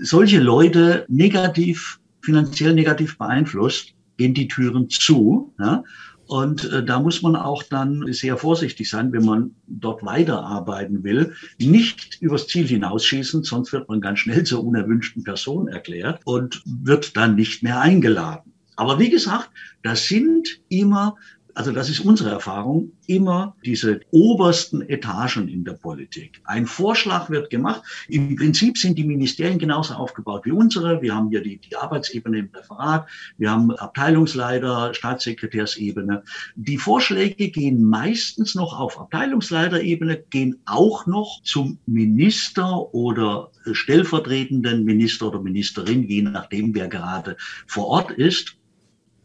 solche 0.00 0.40
Leute 0.40 1.04
negativ, 1.08 1.98
finanziell 2.22 2.74
negativ 2.74 3.18
beeinflusst, 3.18 3.94
gehen 4.16 4.34
die 4.34 4.48
Türen 4.48 4.88
zu. 4.88 5.52
Ja? 5.58 5.82
Und 6.28 6.70
äh, 6.70 6.84
da 6.84 7.00
muss 7.00 7.22
man 7.22 7.34
auch 7.34 7.62
dann 7.62 8.12
sehr 8.12 8.36
vorsichtig 8.36 8.88
sein, 8.90 9.12
wenn 9.12 9.24
man 9.24 9.56
dort 9.66 10.04
weiterarbeiten 10.04 11.02
will. 11.02 11.32
Nicht 11.58 12.18
übers 12.20 12.46
Ziel 12.46 12.68
hinausschießen, 12.68 13.42
sonst 13.42 13.72
wird 13.72 13.88
man 13.88 14.00
ganz 14.00 14.20
schnell 14.20 14.44
zur 14.44 14.62
unerwünschten 14.62 15.24
Person 15.24 15.68
erklärt 15.68 16.20
und 16.24 16.62
wird 16.66 17.16
dann 17.16 17.34
nicht 17.34 17.62
mehr 17.62 17.80
eingeladen. 17.80 18.52
Aber 18.78 18.98
wie 19.00 19.10
gesagt, 19.10 19.50
das 19.82 20.06
sind 20.06 20.60
immer 20.68 21.16
also 21.58 21.72
das 21.72 21.90
ist 21.90 21.98
unsere 21.98 22.30
Erfahrung, 22.30 22.92
immer 23.08 23.56
diese 23.64 23.98
obersten 24.12 24.80
Etagen 24.80 25.48
in 25.48 25.64
der 25.64 25.72
Politik. 25.72 26.40
Ein 26.44 26.66
Vorschlag 26.66 27.30
wird 27.30 27.50
gemacht. 27.50 27.82
Im 28.06 28.36
Prinzip 28.36 28.78
sind 28.78 28.96
die 28.96 29.02
Ministerien 29.02 29.58
genauso 29.58 29.94
aufgebaut 29.94 30.42
wie 30.44 30.52
unsere. 30.52 31.02
Wir 31.02 31.16
haben 31.16 31.30
hier 31.30 31.40
die, 31.40 31.58
die 31.58 31.74
Arbeitsebene 31.74 32.38
im 32.38 32.50
Referat, 32.54 33.08
wir 33.38 33.50
haben 33.50 33.72
Abteilungsleiter, 33.72 34.94
Staatssekretärsebene. 34.94 36.22
Die 36.54 36.78
Vorschläge 36.78 37.48
gehen 37.48 37.82
meistens 37.82 38.54
noch 38.54 38.78
auf 38.78 38.96
Abteilungsleiterebene, 38.96 40.22
gehen 40.30 40.60
auch 40.64 41.06
noch 41.06 41.42
zum 41.42 41.78
Minister 41.86 42.94
oder 42.94 43.50
stellvertretenden 43.72 44.84
Minister 44.84 45.26
oder 45.26 45.42
Ministerin, 45.42 46.04
je 46.04 46.22
nachdem, 46.22 46.72
wer 46.72 46.86
gerade 46.86 47.36
vor 47.66 47.88
Ort 47.88 48.12
ist. 48.12 48.58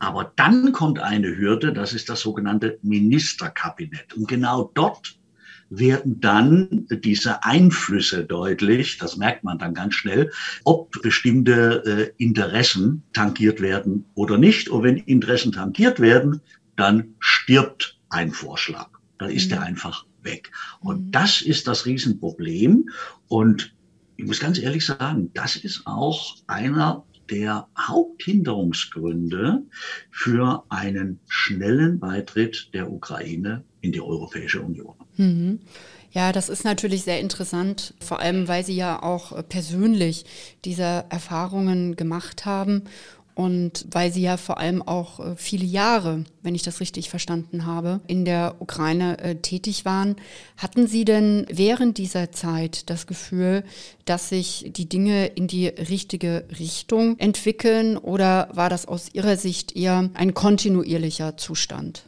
Aber 0.04 0.34
dann 0.36 0.74
kommt 0.74 1.00
eine 1.00 1.38
Hürde, 1.38 1.72
das 1.72 1.94
ist 1.94 2.10
das 2.10 2.20
sogenannte 2.20 2.78
Ministerkabinett. 2.82 4.14
Und 4.16 4.28
genau 4.28 4.70
dort 4.74 5.18
werden 5.70 6.20
dann 6.20 6.86
diese 6.90 7.46
Einflüsse 7.46 8.26
deutlich, 8.26 8.98
das 8.98 9.16
merkt 9.16 9.46
man 9.46 9.60
dann 9.60 9.74
ganz 9.74 9.96
schnell, 9.96 10.30
ob 10.66 11.02
bestimmte 11.02 12.12
äh, 12.18 12.22
Interessen 12.22 13.04
tankiert 13.14 13.62
werden 13.62 14.04
oder 14.14 14.38
nicht. 14.38 14.68
Und 14.68 14.84
wenn 14.84 14.98
Interessen 14.98 15.54
tankiert 15.54 16.02
werden, 16.02 16.42
dann 16.76 17.16
stirbt 17.20 17.98
ein 18.10 18.32
Vorschlag. 18.32 18.90
Dann 19.20 19.30
ist 19.30 19.52
mhm. 19.52 19.58
er 19.58 19.62
einfach 19.62 20.06
weg. 20.22 20.52
Und 20.82 21.06
mhm. 21.06 21.12
das 21.12 21.42
ist 21.42 21.66
das 21.66 21.86
Riesenproblem. 21.86 22.90
Und 23.30 23.74
ich 24.18 24.26
muss 24.26 24.42
ganz 24.42 24.60
ehrlich 24.60 24.86
sagen, 24.86 25.32
das 25.34 25.56
ist 25.56 25.84
auch 25.86 26.36
einer 26.48 27.06
der 27.34 27.68
Haupthinderungsgründe 27.76 29.64
für 30.12 30.64
einen 30.70 31.20
schnellen 31.28 32.00
Beitritt 32.00 32.70
der 32.76 32.92
Ukraine 32.92 33.64
in 33.82 33.92
die 33.92 34.02
Europäische 34.02 34.62
Union. 34.62 34.94
Mhm. 35.18 35.60
Ja, 36.12 36.32
das 36.32 36.48
ist 36.48 36.64
natürlich 36.64 37.02
sehr 37.02 37.20
interessant, 37.20 37.96
vor 38.00 38.20
allem 38.20 38.48
weil 38.48 38.64
Sie 38.64 38.76
ja 38.76 39.02
auch 39.02 39.50
persönlich 39.50 40.26
diese 40.64 41.06
Erfahrungen 41.10 41.96
gemacht 41.96 42.46
haben 42.46 42.84
und 43.36 43.86
weil 43.92 44.12
Sie 44.12 44.22
ja 44.22 44.38
vor 44.38 44.60
allem 44.60 44.82
auch 44.82 45.20
äh, 45.20 45.36
viele 45.36 45.66
Jahre, 45.66 46.24
wenn 46.42 46.56
ich 46.56 46.64
das 46.64 46.80
richtig 46.80 47.10
verstanden 47.10 47.66
habe, 47.66 48.02
in 48.08 48.26
der 48.26 48.56
Ukraine 48.60 49.18
äh, 49.20 49.36
tätig 49.36 49.86
waren, 49.86 50.16
hatten 50.58 50.88
Sie 50.88 51.06
denn 51.06 51.46
während 51.50 51.98
dieser 51.98 52.32
Zeit 52.32 52.90
das 52.90 53.08
Gefühl, 53.08 53.64
dass 54.06 54.30
sich 54.30 54.72
die 54.76 54.88
Dinge 54.88 55.28
in 55.28 55.48
die 55.48 55.68
richtige 55.68 56.46
Richtung 56.60 57.18
entwickeln 57.18 57.98
oder 57.98 58.50
war 58.54 58.70
das 58.70 58.86
aus 58.88 59.10
Ihrer 59.14 59.38
Sicht 59.38 59.76
eher 59.76 60.10
ein 60.14 60.34
kontinuierlicher 60.34 61.38
Zustand? 61.38 62.04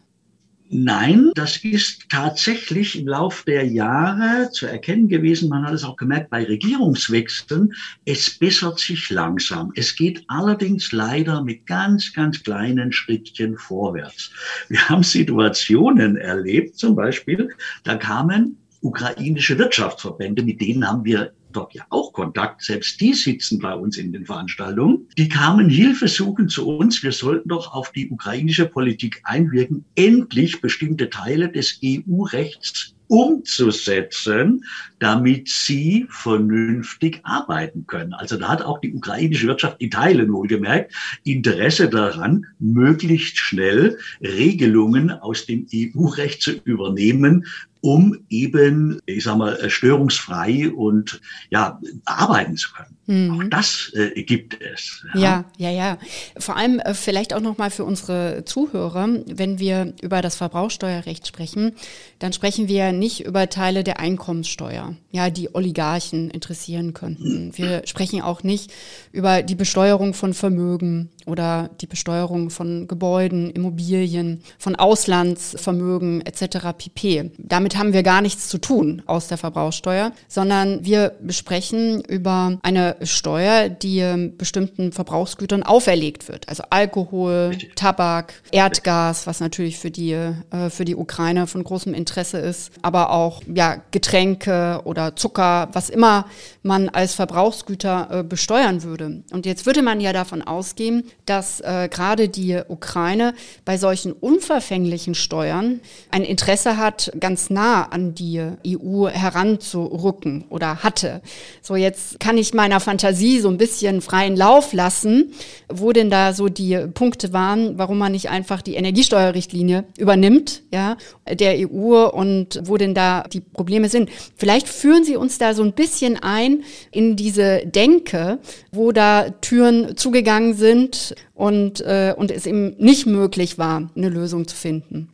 Nein, 0.69 1.31
das 1.35 1.57
ist 1.57 2.09
tatsächlich 2.09 2.99
im 2.99 3.07
Lauf 3.07 3.43
der 3.43 3.67
Jahre 3.67 4.49
zu 4.51 4.65
erkennen 4.65 5.07
gewesen. 5.07 5.47
Man 5.47 5.63
hat 5.63 5.73
es 5.73 5.83
auch 5.83 5.95
gemerkt 5.95 6.31
bei 6.31 6.43
Regierungswechseln. 6.43 7.71
Es 8.05 8.31
bessert 8.31 8.79
sich 8.79 9.11
langsam. 9.11 9.71
Es 9.75 9.95
geht 9.95 10.23
allerdings 10.27 10.91
leider 10.91 11.43
mit 11.43 11.67
ganz, 11.67 12.11
ganz 12.13 12.41
kleinen 12.41 12.91
Schrittchen 12.91 13.57
vorwärts. 13.57 14.31
Wir 14.67 14.89
haben 14.89 15.03
Situationen 15.03 16.17
erlebt, 16.17 16.77
zum 16.77 16.95
Beispiel, 16.95 17.49
da 17.83 17.95
kamen 17.95 18.57
ukrainische 18.81 19.57
Wirtschaftsverbände, 19.57 20.43
mit 20.43 20.61
denen 20.61 20.87
haben 20.87 21.05
wir 21.05 21.31
dort 21.55 21.73
ja 21.73 21.85
auch 21.89 22.13
Kontakt, 22.13 22.61
selbst 22.61 22.99
die 23.01 23.13
sitzen 23.13 23.59
bei 23.59 23.73
uns 23.73 23.97
in 23.97 24.11
den 24.11 24.25
Veranstaltungen. 24.25 25.07
Die 25.17 25.29
kamen 25.29 25.69
Hilfe 25.69 26.07
suchen 26.07 26.49
zu 26.49 26.67
uns. 26.67 27.01
Wir 27.03 27.11
sollten 27.11 27.49
doch 27.49 27.73
auf 27.73 27.91
die 27.91 28.09
ukrainische 28.09 28.65
Politik 28.65 29.21
einwirken, 29.23 29.85
endlich 29.95 30.61
bestimmte 30.61 31.09
Teile 31.09 31.51
des 31.51 31.79
EU-Rechts 31.83 32.95
umzusetzen, 33.07 34.63
damit 35.05 35.49
sie 35.49 36.07
vernünftig 36.09 37.19
arbeiten 37.21 37.85
können. 37.85 38.15
Also 38.15 38.37
da 38.37 38.47
hat 38.47 38.63
auch 38.63 38.79
die 38.79 38.91
ukrainische 38.91 39.45
Wirtschaft 39.45 39.79
in 39.79 39.91
Teilen 39.91 40.33
wohlgemerkt 40.33 40.95
Interesse 41.23 41.89
daran, 41.89 42.47
möglichst 42.57 43.37
schnell 43.37 43.99
Regelungen 44.19 45.11
aus 45.11 45.45
dem 45.45 45.67
EU-Recht 45.71 46.41
zu 46.41 46.53
übernehmen, 46.63 47.45
um 47.81 48.17
eben, 48.31 48.99
ich 49.05 49.25
sag 49.25 49.37
mal, 49.37 49.69
störungsfrei 49.69 50.71
und 50.71 51.21
ja, 51.51 51.79
arbeiten 52.05 52.57
zu 52.57 52.73
können. 52.73 52.95
Mhm. 53.05 53.31
Auch 53.31 53.49
das 53.51 53.91
äh, 53.93 54.23
gibt 54.23 54.59
es. 54.59 55.05
Ja. 55.13 55.45
ja, 55.57 55.69
ja, 55.69 55.69
ja. 55.69 55.97
Vor 56.35 56.57
allem 56.57 56.79
äh, 56.79 56.95
vielleicht 56.95 57.31
auch 57.35 57.41
nochmal 57.41 57.69
für 57.69 57.83
unsere 57.83 58.43
Zuhörer, 58.43 59.07
wenn 59.27 59.59
wir 59.59 59.93
über 60.01 60.23
das 60.23 60.35
Verbrauchsteuerrecht 60.35 61.27
sprechen, 61.27 61.73
dann 62.17 62.33
sprechen 62.33 62.67
wir 62.67 62.91
nicht 62.91 63.23
über 63.23 63.49
Teile 63.49 63.83
der 63.83 63.99
Einkommenssteuer, 63.99 64.94
ja, 65.11 65.29
die 65.29 65.53
Oligarchen 65.53 66.29
interessieren 66.29 66.93
könnten. 66.93 67.51
Wir 67.57 67.81
sprechen 67.85 68.21
auch 68.21 68.43
nicht 68.43 68.71
über 69.11 69.43
die 69.43 69.55
Besteuerung 69.55 70.13
von 70.13 70.33
Vermögen 70.33 71.09
oder 71.25 71.69
die 71.81 71.87
Besteuerung 71.87 72.49
von 72.49 72.87
Gebäuden, 72.87 73.49
Immobilien, 73.49 74.41
von 74.57 74.75
Auslandsvermögen 74.75 76.25
etc. 76.25 76.67
pp. 76.77 77.31
Damit 77.37 77.77
haben 77.77 77.93
wir 77.93 78.03
gar 78.03 78.21
nichts 78.21 78.47
zu 78.47 78.57
tun 78.57 79.01
aus 79.05 79.27
der 79.27 79.37
Verbrauchssteuer, 79.37 80.11
sondern 80.27 80.85
wir 80.85 81.13
besprechen 81.21 82.03
über 82.03 82.57
eine 82.61 82.95
Steuer, 83.03 83.69
die 83.69 83.99
ähm, 83.99 84.37
bestimmten 84.37 84.91
Verbrauchsgütern 84.91 85.63
auferlegt 85.63 86.27
wird. 86.27 86.47
Also 86.49 86.63
Alkohol, 86.69 87.57
Tabak, 87.75 88.33
Erdgas, 88.51 89.27
was 89.27 89.39
natürlich 89.39 89.77
für 89.77 89.91
die, 89.91 90.11
äh, 90.11 90.69
für 90.69 90.85
die 90.85 90.95
Ukraine 90.95 91.47
von 91.47 91.63
großem 91.63 91.93
Interesse 91.93 92.37
ist, 92.37 92.71
aber 92.81 93.11
auch 93.11 93.41
ja, 93.53 93.81
Getränke 93.91 94.81
oder 94.83 95.15
Zucker, 95.15 95.69
was 95.73 95.89
immer 95.89 96.25
man 96.63 96.89
als 96.89 97.13
Verbrauchsgüter 97.15 98.07
äh, 98.11 98.23
besteuern 98.23 98.83
würde. 98.83 99.23
Und 99.31 99.45
jetzt 99.45 99.65
würde 99.65 99.81
man 99.81 99.99
ja 99.99 100.13
davon 100.13 100.41
ausgehen, 100.41 101.03
dass 101.25 101.59
äh, 101.61 101.89
gerade 101.91 102.29
die 102.29 102.59
Ukraine 102.67 103.33
bei 103.65 103.77
solchen 103.77 104.11
unverfänglichen 104.11 105.15
Steuern 105.15 105.79
ein 106.11 106.23
Interesse 106.23 106.77
hat, 106.77 107.11
ganz 107.19 107.49
nah 107.49 107.83
an 107.83 108.13
die 108.13 108.41
EU 108.67 109.07
heranzurücken 109.07 110.45
oder 110.49 110.83
hatte. 110.83 111.21
So, 111.61 111.75
jetzt 111.75 112.19
kann 112.19 112.37
ich 112.37 112.53
meiner 112.53 112.79
Fantasie 112.79 113.39
so 113.39 113.49
ein 113.49 113.57
bisschen 113.57 114.01
freien 114.01 114.35
Lauf 114.35 114.73
lassen, 114.73 115.33
wo 115.69 115.91
denn 115.91 116.09
da 116.09 116.33
so 116.33 116.47
die 116.47 116.77
Punkte 116.93 117.33
waren, 117.33 117.77
warum 117.77 117.97
man 117.97 118.11
nicht 118.11 118.29
einfach 118.29 118.61
die 118.61 118.75
Energiesteuerrichtlinie 118.75 119.85
übernimmt, 119.97 120.63
ja, 120.71 120.97
der 121.27 121.55
EU 121.57 122.07
und 122.07 122.61
wo 122.63 122.77
denn 122.77 122.93
da 122.93 123.23
die 123.23 123.41
Probleme 123.41 123.89
sind. 123.89 124.09
Vielleicht 124.35 124.67
führen 124.67 125.03
Sie 125.03 125.15
uns 125.15 125.37
da 125.37 125.53
so 125.53 125.63
ein 125.63 125.73
bisschen 125.73 126.17
ein 126.21 126.63
in 126.91 127.15
diese 127.15 127.65
Denke, 127.65 128.39
wo 128.71 128.91
da 128.91 129.29
Türen 129.41 129.97
zugegangen 129.97 130.53
sind 130.53 131.04
und, 131.33 131.81
äh, 131.81 132.13
und 132.15 132.31
es 132.31 132.45
eben 132.45 132.75
nicht 132.77 133.05
möglich 133.05 133.57
war, 133.57 133.89
eine 133.95 134.09
Lösung 134.09 134.47
zu 134.47 134.55
finden. 134.55 135.09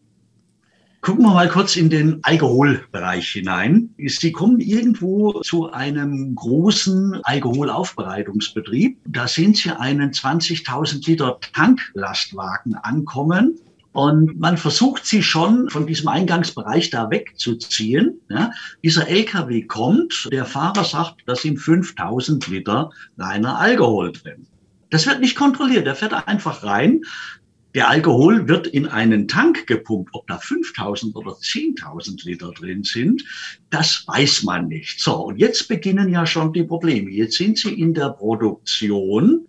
Gucken 1.01 1.25
wir 1.25 1.33
mal 1.33 1.49
kurz 1.49 1.77
in 1.77 1.89
den 1.89 2.19
Alkoholbereich 2.21 3.29
hinein. 3.29 3.89
Sie 4.05 4.31
kommen 4.31 4.59
irgendwo 4.59 5.41
zu 5.41 5.71
einem 5.71 6.35
großen 6.35 7.19
Alkoholaufbereitungsbetrieb. 7.23 8.99
Da 9.07 9.27
sehen 9.27 9.55
Sie 9.55 9.71
einen 9.71 10.11
20.000 10.11 11.07
Liter 11.07 11.39
Tanklastwagen 11.53 12.75
ankommen. 12.75 13.57
Und 13.93 14.39
man 14.39 14.57
versucht 14.57 15.05
sie 15.05 15.23
schon 15.23 15.69
von 15.69 15.87
diesem 15.87 16.07
Eingangsbereich 16.07 16.91
da 16.91 17.09
wegzuziehen. 17.09 18.21
Ja, 18.29 18.51
dieser 18.83 19.07
LKW 19.07 19.63
kommt, 19.63 20.29
der 20.31 20.45
Fahrer 20.45 20.85
sagt, 20.85 21.23
da 21.25 21.35
sind 21.35 21.57
5000 21.57 22.47
Liter 22.47 22.91
reiner 23.17 23.59
Alkohol 23.59 24.11
drin. 24.13 24.45
Das 24.91 25.07
wird 25.07 25.21
nicht 25.21 25.35
kontrolliert. 25.35 25.87
Der 25.87 25.95
fährt 25.95 26.13
einfach 26.27 26.63
rein. 26.63 27.01
Der 27.73 27.89
Alkohol 27.89 28.49
wird 28.49 28.67
in 28.67 28.85
einen 28.85 29.29
Tank 29.29 29.65
gepumpt. 29.65 30.09
Ob 30.13 30.27
da 30.27 30.37
5000 30.37 31.15
oder 31.15 31.31
10.000 31.31 32.25
Liter 32.25 32.51
drin 32.51 32.83
sind, 32.83 33.23
das 33.69 34.03
weiß 34.05 34.43
man 34.43 34.67
nicht. 34.67 34.99
So, 34.99 35.27
und 35.27 35.37
jetzt 35.37 35.69
beginnen 35.69 36.09
ja 36.09 36.25
schon 36.25 36.51
die 36.51 36.63
Probleme. 36.63 37.09
Jetzt 37.09 37.37
sind 37.37 37.57
sie 37.57 37.73
in 37.73 37.93
der 37.93 38.09
Produktion. 38.09 39.47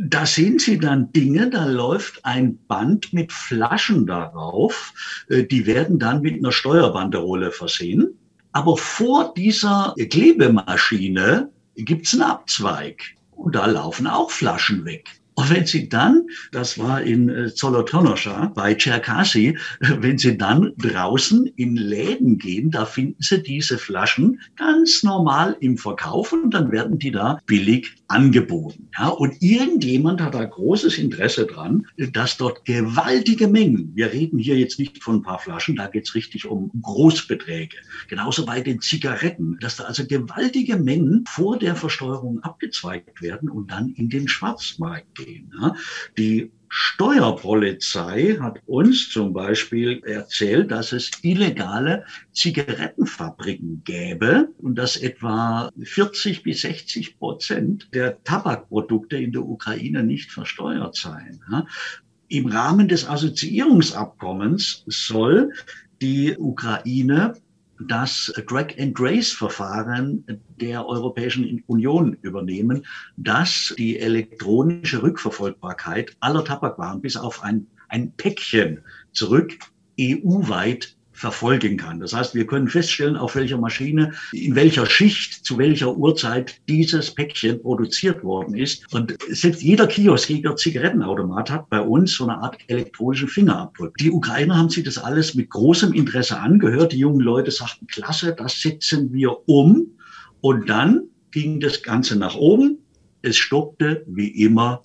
Da 0.00 0.24
sehen 0.26 0.60
Sie 0.60 0.78
dann 0.78 1.10
Dinge, 1.10 1.50
da 1.50 1.64
läuft 1.66 2.24
ein 2.24 2.56
Band 2.68 3.12
mit 3.12 3.32
Flaschen 3.32 4.06
darauf. 4.06 4.94
Äh, 5.28 5.42
die 5.42 5.66
werden 5.66 5.98
dann 5.98 6.22
mit 6.22 6.36
einer 6.36 6.52
Steuerbanderole 6.52 7.50
versehen. 7.50 8.16
Aber 8.52 8.76
vor 8.76 9.34
dieser 9.36 9.94
Klebemaschine 9.98 11.50
gibt's 11.74 12.14
einen 12.14 12.22
Abzweig. 12.22 13.17
Und 13.38 13.54
da 13.54 13.66
laufen 13.66 14.06
auch 14.06 14.30
Flaschen 14.30 14.84
weg. 14.84 15.08
Und 15.36 15.50
wenn 15.50 15.64
Sie 15.64 15.88
dann, 15.88 16.26
das 16.50 16.80
war 16.80 17.00
in 17.00 17.28
äh, 17.28 17.54
Zolotonoscha 17.54 18.46
bei 18.56 18.74
Cherkasy, 18.74 19.56
wenn 19.80 20.18
Sie 20.18 20.36
dann 20.36 20.72
draußen 20.78 21.46
in 21.54 21.76
Läden 21.76 22.38
gehen, 22.38 22.72
da 22.72 22.84
finden 22.84 23.22
Sie 23.22 23.40
diese 23.40 23.78
Flaschen 23.78 24.40
ganz 24.56 25.04
normal 25.04 25.56
im 25.60 25.78
Verkauf 25.78 26.32
und 26.32 26.50
dann 26.50 26.72
werden 26.72 26.98
die 26.98 27.12
da 27.12 27.38
billig 27.46 27.94
angeboten. 28.08 28.88
Ja, 28.98 29.08
und 29.08 29.42
irgendjemand 29.42 30.20
hat 30.22 30.34
da 30.34 30.44
großes 30.44 30.98
Interesse 30.98 31.46
dran, 31.46 31.86
dass 32.12 32.38
dort 32.38 32.64
gewaltige 32.64 33.48
Mengen, 33.48 33.92
wir 33.94 34.12
reden 34.12 34.38
hier 34.38 34.58
jetzt 34.58 34.78
nicht 34.78 35.02
von 35.02 35.16
ein 35.16 35.22
paar 35.22 35.38
Flaschen, 35.38 35.76
da 35.76 35.86
geht's 35.86 36.14
richtig 36.14 36.46
um 36.46 36.70
Großbeträge. 36.82 37.76
Genauso 38.08 38.46
bei 38.46 38.62
den 38.62 38.80
Zigaretten, 38.80 39.58
dass 39.60 39.76
da 39.76 39.84
also 39.84 40.06
gewaltige 40.06 40.76
Mengen 40.78 41.24
vor 41.28 41.58
der 41.58 41.76
Versteuerung 41.76 42.40
abgezweigt 42.40 43.20
werden 43.20 43.50
und 43.50 43.70
dann 43.70 43.90
in 43.90 44.08
den 44.08 44.26
Schwarzmarkt 44.26 45.14
gehen. 45.14 45.52
Ja. 45.60 45.74
Die 46.16 46.50
Steuerpolizei 46.68 48.36
hat 48.40 48.60
uns 48.66 49.10
zum 49.10 49.32
Beispiel 49.32 50.02
erzählt, 50.04 50.70
dass 50.70 50.92
es 50.92 51.10
illegale 51.22 52.04
Zigarettenfabriken 52.32 53.82
gäbe 53.84 54.48
und 54.58 54.76
dass 54.76 54.96
etwa 54.96 55.70
40 55.82 56.42
bis 56.42 56.62
60 56.62 57.18
Prozent 57.18 57.88
der 57.94 58.22
Tabakprodukte 58.22 59.16
in 59.16 59.32
der 59.32 59.42
Ukraine 59.42 60.02
nicht 60.02 60.30
versteuert 60.30 60.96
seien. 60.96 61.40
Im 62.28 62.46
Rahmen 62.46 62.88
des 62.88 63.08
Assoziierungsabkommens 63.08 64.84
soll 64.86 65.52
die 66.02 66.36
Ukraine 66.36 67.34
das 67.80 68.32
Drag-and-Trace-Verfahren 68.46 70.24
der 70.60 70.86
Europäischen 70.86 71.62
Union 71.66 72.16
übernehmen, 72.22 72.84
das 73.16 73.74
die 73.78 73.98
elektronische 73.98 75.02
Rückverfolgbarkeit 75.02 76.16
aller 76.20 76.44
Tabakwaren 76.44 77.00
bis 77.00 77.16
auf 77.16 77.42
ein, 77.42 77.66
ein 77.88 78.12
Päckchen 78.12 78.84
zurück 79.12 79.52
EU-weit 80.00 80.97
verfolgen 81.18 81.76
kann. 81.76 81.98
Das 81.98 82.12
heißt, 82.12 82.36
wir 82.36 82.46
können 82.46 82.68
feststellen, 82.68 83.16
auf 83.16 83.34
welcher 83.34 83.58
Maschine, 83.58 84.12
in 84.32 84.54
welcher 84.54 84.86
Schicht, 84.86 85.44
zu 85.44 85.58
welcher 85.58 85.96
Uhrzeit 85.96 86.60
dieses 86.68 87.12
Päckchen 87.12 87.60
produziert 87.60 88.22
worden 88.22 88.54
ist. 88.54 88.92
Und 88.94 89.16
selbst 89.28 89.60
jeder 89.60 89.88
Kiosk, 89.88 90.30
jeder 90.30 90.54
Zigarettenautomat 90.54 91.50
hat 91.50 91.68
bei 91.70 91.80
uns 91.80 92.12
so 92.12 92.24
eine 92.24 92.38
Art 92.38 92.58
elektronischen 92.68 93.26
Fingerabdruck. 93.26 93.96
Die 93.96 94.12
Ukrainer 94.12 94.56
haben 94.56 94.70
sich 94.70 94.84
das 94.84 94.96
alles 94.96 95.34
mit 95.34 95.50
großem 95.50 95.92
Interesse 95.92 96.38
angehört. 96.38 96.92
Die 96.92 96.98
jungen 96.98 97.20
Leute 97.20 97.50
sagten, 97.50 97.88
klasse, 97.88 98.34
das 98.38 98.60
setzen 98.60 99.12
wir 99.12 99.48
um. 99.48 99.98
Und 100.40 100.68
dann 100.68 101.08
ging 101.32 101.58
das 101.58 101.82
Ganze 101.82 102.16
nach 102.16 102.36
oben. 102.36 102.78
Es 103.22 103.36
stoppte 103.36 104.04
wie 104.06 104.28
immer 104.44 104.82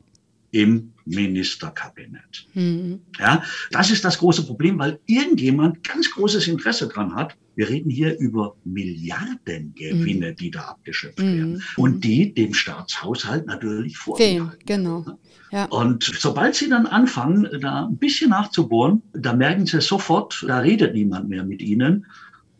im 0.50 0.93
Ministerkabinett. 1.06 2.48
Mhm. 2.54 3.02
Ja, 3.20 3.44
das 3.72 3.92
ist 3.92 4.06
das 4.06 4.18
große 4.18 4.46
Problem, 4.46 4.80
weil 4.80 5.00
irgendjemand 5.06 5.84
ganz 5.84 6.10
großes 6.12 6.48
Interesse 6.48 6.88
dran 6.88 7.16
hat. 7.16 7.36
Wir 7.56 7.70
reden 7.70 7.90
hier 7.90 8.18
über 8.18 8.56
Milliardengewinne, 8.64 10.32
mhm. 10.32 10.36
die 10.36 10.52
da 10.52 10.62
abgeschöpft 10.62 11.20
mhm. 11.20 11.38
werden 11.38 11.64
und 11.78 12.04
die 12.04 12.34
dem 12.34 12.54
Staatshaushalt 12.54 13.46
natürlich 13.46 13.98
vorgehen. 13.98 14.52
Genau. 14.66 15.06
Ja. 15.52 15.66
Und 15.66 16.04
sobald 16.04 16.56
sie 16.56 16.68
dann 16.68 16.88
anfangen, 16.88 17.48
da 17.62 17.86
ein 17.86 17.98
bisschen 17.98 18.32
nachzubohren, 18.32 19.04
da 19.14 19.34
merken 19.34 19.68
sie 19.68 19.82
sofort, 19.82 20.44
da 20.48 20.60
redet 20.60 20.96
niemand 20.96 21.30
mehr 21.30 21.44
mit 21.44 21.62
ihnen 21.62 22.08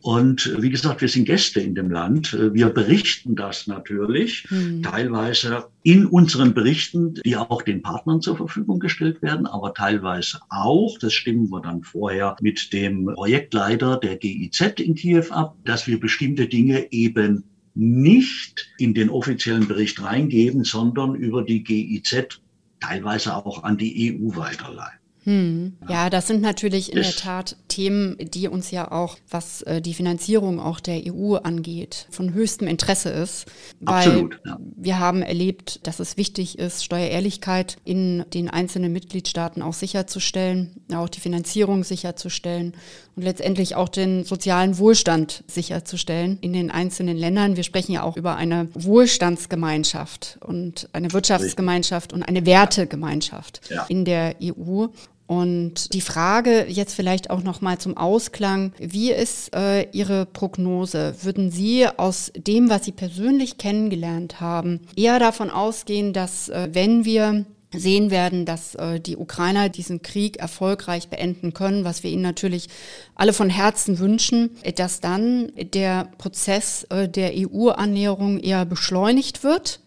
und 0.04 0.60
wie 0.60 0.68
gesagt, 0.68 1.00
wir 1.00 1.08
sind 1.08 1.24
Gäste 1.24 1.62
in 1.62 1.74
dem 1.74 1.90
Land. 1.90 2.36
Wir 2.52 2.68
berichten 2.68 3.36
das 3.36 3.66
natürlich, 3.66 4.46
mhm. 4.50 4.82
teilweise 4.82 5.68
in 5.82 6.04
unseren 6.04 6.52
Berichten, 6.52 7.14
die 7.24 7.38
auch 7.38 7.62
den 7.62 7.80
Partnern 7.80 8.20
zur 8.20 8.36
Verfügung 8.36 8.80
gestellt 8.80 9.22
werden, 9.22 9.46
aber 9.46 9.72
teilweise 9.72 10.40
auch, 10.50 10.98
das 10.98 11.14
stimmen 11.14 11.48
wir 11.50 11.62
dann 11.62 11.84
vorher 11.84 12.36
mit 12.42 12.74
dem 12.74 13.06
Projektleiter 13.14 13.96
der 13.96 14.18
GIZ 14.18 14.60
in 14.78 14.94
Kiew 14.94 15.24
ab, 15.30 15.56
dass 15.64 15.86
wir 15.86 15.98
bestimmte 15.98 16.48
Dinge 16.48 16.92
eben 16.92 17.44
nicht 17.74 18.68
in 18.76 18.92
den 18.92 19.08
offiziellen 19.08 19.66
Bericht 19.66 20.02
reingeben, 20.02 20.64
sondern 20.64 21.14
über 21.14 21.42
die 21.42 21.64
GIZ 21.64 22.42
teilweise 22.78 23.34
auch 23.34 23.64
an 23.64 23.78
die 23.78 24.20
EU 24.20 24.36
weiterleiten. 24.36 25.03
Hm. 25.24 25.78
Ja, 25.88 26.10
das 26.10 26.26
sind 26.26 26.42
natürlich 26.42 26.92
in 26.92 27.02
der 27.02 27.12
Tat 27.12 27.56
Themen, 27.68 28.16
die 28.20 28.46
uns 28.46 28.70
ja 28.70 28.92
auch, 28.92 29.16
was 29.30 29.62
äh, 29.62 29.80
die 29.80 29.94
Finanzierung 29.94 30.60
auch 30.60 30.80
der 30.80 31.02
EU 31.06 31.36
angeht, 31.36 32.06
von 32.10 32.34
höchstem 32.34 32.68
Interesse 32.68 33.08
ist. 33.08 33.46
Weil 33.80 34.06
Absolut, 34.06 34.40
ja. 34.44 34.58
wir 34.76 34.98
haben 34.98 35.22
erlebt, 35.22 35.86
dass 35.86 35.98
es 35.98 36.18
wichtig 36.18 36.58
ist, 36.58 36.84
Steuerehrlichkeit 36.84 37.78
in 37.84 38.24
den 38.34 38.50
einzelnen 38.50 38.92
Mitgliedstaaten 38.92 39.62
auch 39.62 39.72
sicherzustellen, 39.72 40.82
auch 40.94 41.08
die 41.08 41.20
Finanzierung 41.20 41.84
sicherzustellen 41.84 42.74
und 43.16 43.22
letztendlich 43.22 43.76
auch 43.76 43.88
den 43.88 44.24
sozialen 44.24 44.78
Wohlstand 44.78 45.42
sicherzustellen 45.46 46.38
in 46.42 46.52
den 46.52 46.70
einzelnen 46.70 47.16
Ländern. 47.16 47.56
Wir 47.56 47.64
sprechen 47.64 47.92
ja 47.92 48.02
auch 48.02 48.16
über 48.16 48.36
eine 48.36 48.68
Wohlstandsgemeinschaft 48.74 50.38
und 50.40 50.88
eine 50.92 51.12
Wirtschaftsgemeinschaft 51.12 52.12
und 52.12 52.22
eine 52.22 52.44
Wertegemeinschaft 52.44 53.62
ja. 53.70 53.86
in 53.88 54.04
der 54.04 54.36
EU. 54.42 54.86
Und 55.26 55.94
die 55.94 56.02
Frage 56.02 56.66
jetzt 56.68 56.94
vielleicht 56.94 57.30
auch 57.30 57.42
noch 57.42 57.60
mal 57.62 57.78
zum 57.78 57.96
Ausklang: 57.96 58.72
Wie 58.78 59.10
ist 59.10 59.54
äh, 59.54 59.88
Ihre 59.92 60.26
Prognose? 60.26 61.14
Würden 61.22 61.50
Sie 61.50 61.86
aus 61.86 62.30
dem, 62.36 62.68
was 62.68 62.84
Sie 62.84 62.92
persönlich 62.92 63.56
kennengelernt 63.56 64.40
haben, 64.40 64.80
eher 64.96 65.18
davon 65.18 65.50
ausgehen, 65.50 66.12
dass 66.12 66.50
äh, 66.50 66.68
wenn 66.72 67.04
wir 67.06 67.46
sehen 67.76 68.10
werden, 68.10 68.44
dass 68.44 68.74
äh, 68.74 69.00
die 69.00 69.16
Ukrainer 69.16 69.68
diesen 69.68 70.02
Krieg 70.02 70.36
erfolgreich 70.36 71.08
beenden 71.08 71.54
können, 71.54 71.84
was 71.84 72.02
wir 72.02 72.10
ihnen 72.10 72.22
natürlich 72.22 72.68
alle 73.14 73.32
von 73.32 73.50
Herzen 73.50 73.98
wünschen, 73.98 74.50
dass 74.76 75.00
dann 75.00 75.52
der 75.56 76.08
Prozess 76.18 76.84
äh, 76.90 77.08
der 77.08 77.32
EU-Annäherung 77.34 78.38
eher 78.38 78.64
beschleunigt 78.64 79.42
wird 79.42 79.80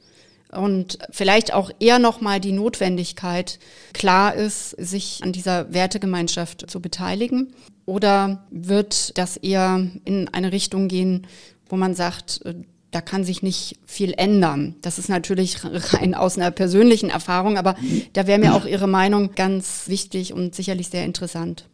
und 0.52 1.00
vielleicht 1.12 1.54
auch 1.54 1.72
eher 1.80 2.00
nochmal 2.00 2.40
die 2.40 2.52
Notwendigkeit 2.52 3.60
klar 3.94 4.36
ist, 4.36 4.72
sich 4.72 5.22
an 5.24 5.32
dieser 5.32 5.74
Wertegemeinschaft 5.74 6.70
zu 6.70 6.82
beteiligen? 6.82 7.54
Oder 7.86 8.46
wird 8.52 9.18
das 9.18 9.38
eher 9.38 9.88
in 10.04 10.28
eine 10.34 10.52
Richtung 10.52 10.88
gehen, 10.88 11.28
wo 11.70 11.78
man 11.78 11.96
sagt, 11.96 12.42
äh, 12.46 12.56
da 12.92 13.02
kann 13.02 13.24
sich 13.24 13.44
nicht 13.44 13.78
viel 13.86 14.14
ändern. 14.18 14.76
Das 14.82 14.98
ist 14.98 15.10
natürlich 15.10 15.58
rein 15.94 16.16
aus 16.16 16.38
einer 16.38 16.52
persönlichen 16.52 17.10
Erfahrung, 17.10 17.58
aber 17.58 17.76
da 18.14 18.28
wäre 18.28 18.40
mir 18.40 18.56
auch 18.56 18.66
Ihre 18.66 18.88
Meinung 18.88 19.36
ganz 19.36 19.84
wichtig 19.88 20.34
und 20.34 20.56
sicherlich 20.56 20.90
sehr 20.90 21.06
interessant. 21.06 21.68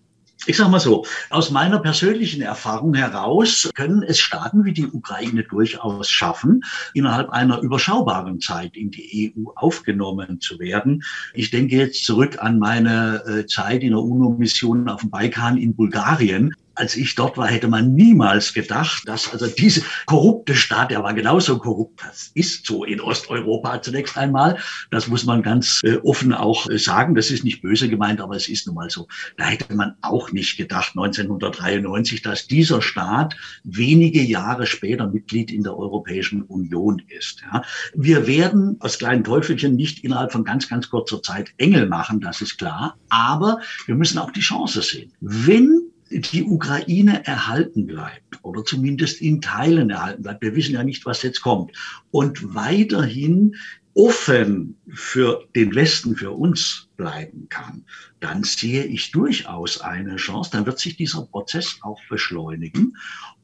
Ich 0.45 0.57
sage 0.57 0.69
mal 0.69 0.79
so, 0.79 1.05
aus 1.29 1.51
meiner 1.51 1.79
persönlichen 1.79 2.41
Erfahrung 2.41 2.93
heraus 2.95 3.69
können 3.75 4.03
es 4.03 4.19
Staaten 4.19 4.65
wie 4.65 4.73
die 4.73 4.87
Ukraine 4.87 5.43
durchaus 5.43 6.09
schaffen, 6.09 6.65
innerhalb 6.93 7.29
einer 7.29 7.59
überschaubaren 7.59 8.41
Zeit 8.41 8.75
in 8.75 8.91
die 8.91 9.33
EU 9.37 9.51
aufgenommen 9.55 10.41
zu 10.41 10.59
werden. 10.59 11.03
Ich 11.33 11.49
denke 11.49 11.77
jetzt 11.77 12.03
zurück 12.03 12.39
an 12.39 12.59
meine 12.59 13.23
äh, 13.25 13.45
Zeit 13.45 13.83
in 13.83 13.91
der 13.91 13.99
UNO-Mission 13.99 14.89
auf 14.89 15.01
dem 15.01 15.11
Balkan 15.11 15.57
in 15.57 15.75
Bulgarien 15.75 16.53
als 16.75 16.95
ich 16.95 17.15
dort 17.15 17.37
war, 17.37 17.47
hätte 17.47 17.67
man 17.67 17.93
niemals 17.93 18.53
gedacht, 18.53 19.03
dass 19.07 19.31
also 19.31 19.47
diese 19.47 19.81
korrupte 20.05 20.55
Staat, 20.55 20.91
der 20.91 21.03
war 21.03 21.13
genauso 21.13 21.59
korrupt, 21.59 22.01
das 22.03 22.31
ist 22.33 22.65
so 22.65 22.83
in 22.83 22.99
Osteuropa 22.99 23.81
zunächst 23.81 24.17
einmal. 24.17 24.57
Das 24.89 25.07
muss 25.07 25.25
man 25.25 25.43
ganz 25.43 25.81
äh, 25.83 25.97
offen 25.97 26.33
auch 26.33 26.69
äh, 26.69 26.77
sagen. 26.77 27.15
Das 27.15 27.29
ist 27.29 27.43
nicht 27.43 27.61
böse 27.61 27.89
gemeint, 27.89 28.21
aber 28.21 28.35
es 28.35 28.49
ist 28.49 28.65
nun 28.65 28.75
mal 28.75 28.89
so. 28.89 29.07
Da 29.37 29.45
hätte 29.45 29.73
man 29.75 29.95
auch 30.01 30.31
nicht 30.31 30.57
gedacht, 30.57 30.93
1993, 30.95 32.21
dass 32.21 32.47
dieser 32.47 32.81
Staat 32.81 33.35
wenige 33.63 34.21
Jahre 34.21 34.65
später 34.65 35.07
Mitglied 35.07 35.51
in 35.51 35.63
der 35.63 35.77
Europäischen 35.77 36.41
Union 36.41 37.01
ist. 37.07 37.41
Ja. 37.41 37.63
Wir 37.93 38.27
werden 38.27 38.77
aus 38.79 38.97
kleinen 38.97 39.23
Teufelchen 39.23 39.75
nicht 39.75 40.03
innerhalb 40.03 40.31
von 40.31 40.43
ganz, 40.43 40.67
ganz 40.67 40.89
kurzer 40.89 41.21
Zeit 41.21 41.53
Engel 41.57 41.87
machen, 41.87 42.19
das 42.19 42.41
ist 42.41 42.57
klar. 42.57 42.97
Aber 43.09 43.59
wir 43.85 43.95
müssen 43.95 44.17
auch 44.17 44.31
die 44.31 44.41
Chance 44.41 44.81
sehen. 44.81 45.13
Wenn 45.19 45.92
die 46.19 46.43
Ukraine 46.43 47.25
erhalten 47.25 47.87
bleibt 47.87 48.39
oder 48.43 48.63
zumindest 48.63 49.21
in 49.21 49.41
Teilen 49.41 49.89
erhalten 49.89 50.23
bleibt. 50.23 50.41
Wir 50.41 50.55
wissen 50.55 50.73
ja 50.73 50.83
nicht, 50.83 51.05
was 51.05 51.23
jetzt 51.23 51.41
kommt. 51.41 51.71
Und 52.11 52.53
weiterhin 52.53 53.55
offen 53.95 54.75
für 54.89 55.47
den 55.55 55.75
Westen, 55.75 56.15
für 56.15 56.31
uns 56.31 56.89
bleiben 56.97 57.47
kann, 57.49 57.85
dann 58.19 58.43
sehe 58.43 58.85
ich 58.85 59.11
durchaus 59.11 59.81
eine 59.81 60.15
Chance. 60.15 60.51
Dann 60.51 60.65
wird 60.65 60.79
sich 60.79 60.97
dieser 60.97 61.23
Prozess 61.23 61.77
auch 61.81 61.99
beschleunigen. 62.09 62.97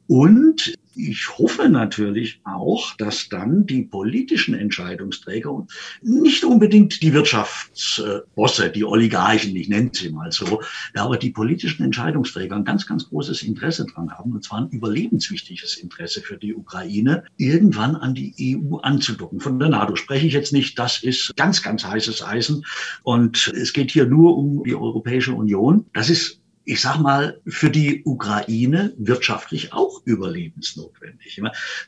Und 0.06 0.74
ich 0.94 1.38
hoffe 1.38 1.68
natürlich 1.68 2.40
auch, 2.44 2.94
dass 2.96 3.28
dann 3.28 3.66
die 3.66 3.82
politischen 3.82 4.54
Entscheidungsträger 4.54 5.66
nicht 6.02 6.44
unbedingt 6.44 7.02
die 7.02 7.12
Wirtschaftsbosse, 7.12 8.70
die 8.70 8.84
Oligarchen, 8.84 9.54
ich 9.56 9.68
nenne 9.68 9.90
sie 9.92 10.10
mal 10.10 10.32
so, 10.32 10.62
aber 10.94 11.16
die 11.16 11.30
politischen 11.30 11.84
Entscheidungsträger 11.84 12.56
ein 12.56 12.64
ganz, 12.64 12.86
ganz 12.86 13.08
großes 13.08 13.42
Interesse 13.42 13.86
dran 13.86 14.10
haben, 14.10 14.32
und 14.32 14.44
zwar 14.44 14.62
ein 14.62 14.68
überlebenswichtiges 14.68 15.76
Interesse 15.76 16.20
für 16.20 16.36
die 16.36 16.54
Ukraine, 16.54 17.24
irgendwann 17.36 17.96
an 17.96 18.14
die 18.14 18.58
EU 18.58 18.76
anzudocken. 18.76 19.40
Von 19.40 19.58
der 19.58 19.68
NATO 19.68 19.96
spreche 19.96 20.26
ich 20.26 20.32
jetzt 20.32 20.52
nicht, 20.52 20.78
das 20.78 21.02
ist 21.02 21.34
ganz, 21.36 21.62
ganz 21.62 21.84
heißes 21.84 22.22
Eisen 22.22 22.64
und 23.02 23.48
es 23.54 23.72
geht 23.72 23.90
hier 23.90 24.06
nur 24.06 24.36
um 24.36 24.64
die 24.64 24.74
Europäische 24.74 25.32
Union. 25.32 25.86
Das 25.92 26.10
ist 26.10 26.39
ich 26.64 26.80
sag 26.80 27.00
mal, 27.00 27.40
für 27.46 27.70
die 27.70 28.02
Ukraine 28.04 28.92
wirtschaftlich 28.98 29.72
auch 29.72 30.02
überlebensnotwendig. 30.04 31.40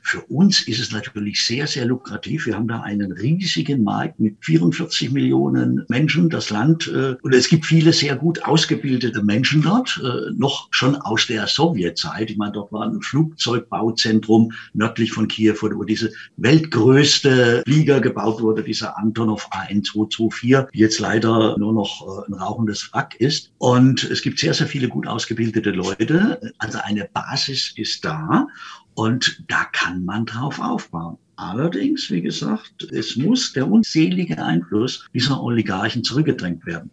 Für 0.03 0.21
uns 0.23 0.67
ist 0.67 0.81
es 0.81 0.93
natürlich 0.93 1.45
sehr, 1.45 1.67
sehr 1.67 1.85
lukrativ. 1.85 2.47
Wir 2.47 2.57
haben 2.57 2.69
da 2.69 2.81
einen 2.81 3.13
riesigen 3.13 3.85
Markt 3.85 4.19
mit 4.19 4.37
44 4.41 5.13
Millionen 5.13 5.85
Menschen, 5.89 6.31
das 6.31 6.51
Land, 6.51 6.89
äh, 6.89 7.17
und 7.23 7.35
es 7.35 7.49
gibt 7.49 7.67
viele 7.67 7.93
sehr 7.93 8.17
gut 8.17 8.45
ausgebildete 8.45 9.23
Menschen 9.23 9.63
dort, 9.63 10.01
äh, 10.03 10.33
noch 10.37 10.69
schon 10.71 10.97
aus 10.97 11.27
der 11.27 11.47
Sowjetzeit. 11.47 12.31
Ich 12.31 12.37
meine, 12.37 12.53
dort 12.53 12.73
war 12.73 12.87
ein 12.87 13.03
Flugzeugbauzentrum 13.03 14.53
nördlich 14.73 15.13
von 15.13 15.29
Kiew, 15.29 15.57
wo 15.61 15.85
diese 15.85 16.13
weltgrößte 16.39 17.63
Flieger 17.67 18.01
gebaut 18.01 18.41
wurde, 18.41 18.63
dieser 18.63 18.99
Antonov 18.99 19.49
AN224, 19.53 20.71
die 20.73 20.79
jetzt 20.79 20.99
leider 20.99 21.59
nur 21.59 21.73
noch 21.73 22.25
äh, 22.27 22.31
ein 22.31 22.35
rauchendes 22.35 22.91
Wrack 22.93 23.15
ist. 23.17 23.53
Und 23.59 24.05
es 24.05 24.23
gibt 24.23 24.39
sehr, 24.39 24.55
sehr 24.55 24.62
viele 24.67 24.89
gut 24.89 25.07
ausgebildete 25.07 25.71
Leute. 25.71 26.53
Also 26.59 26.79
eine 26.83 27.09
Basis 27.13 27.73
ist 27.77 28.05
da 28.05 28.47
und 28.95 29.45
da 29.49 29.65
kann 29.73 30.05
man 30.05 30.27
drauf 30.27 30.61
aufbauen. 30.61 31.19
Allerdings, 31.37 32.11
wie 32.11 32.23
gesagt, 32.23 32.89
es 32.93 33.17
muss 33.17 33.53
der 33.53 33.69
unselige 33.69 34.43
Einfluss 34.43 35.07
dieser 35.13 35.43
Oligarchen 35.43 36.05
zurückgedrängt 36.05 36.65
werden. 36.67 36.91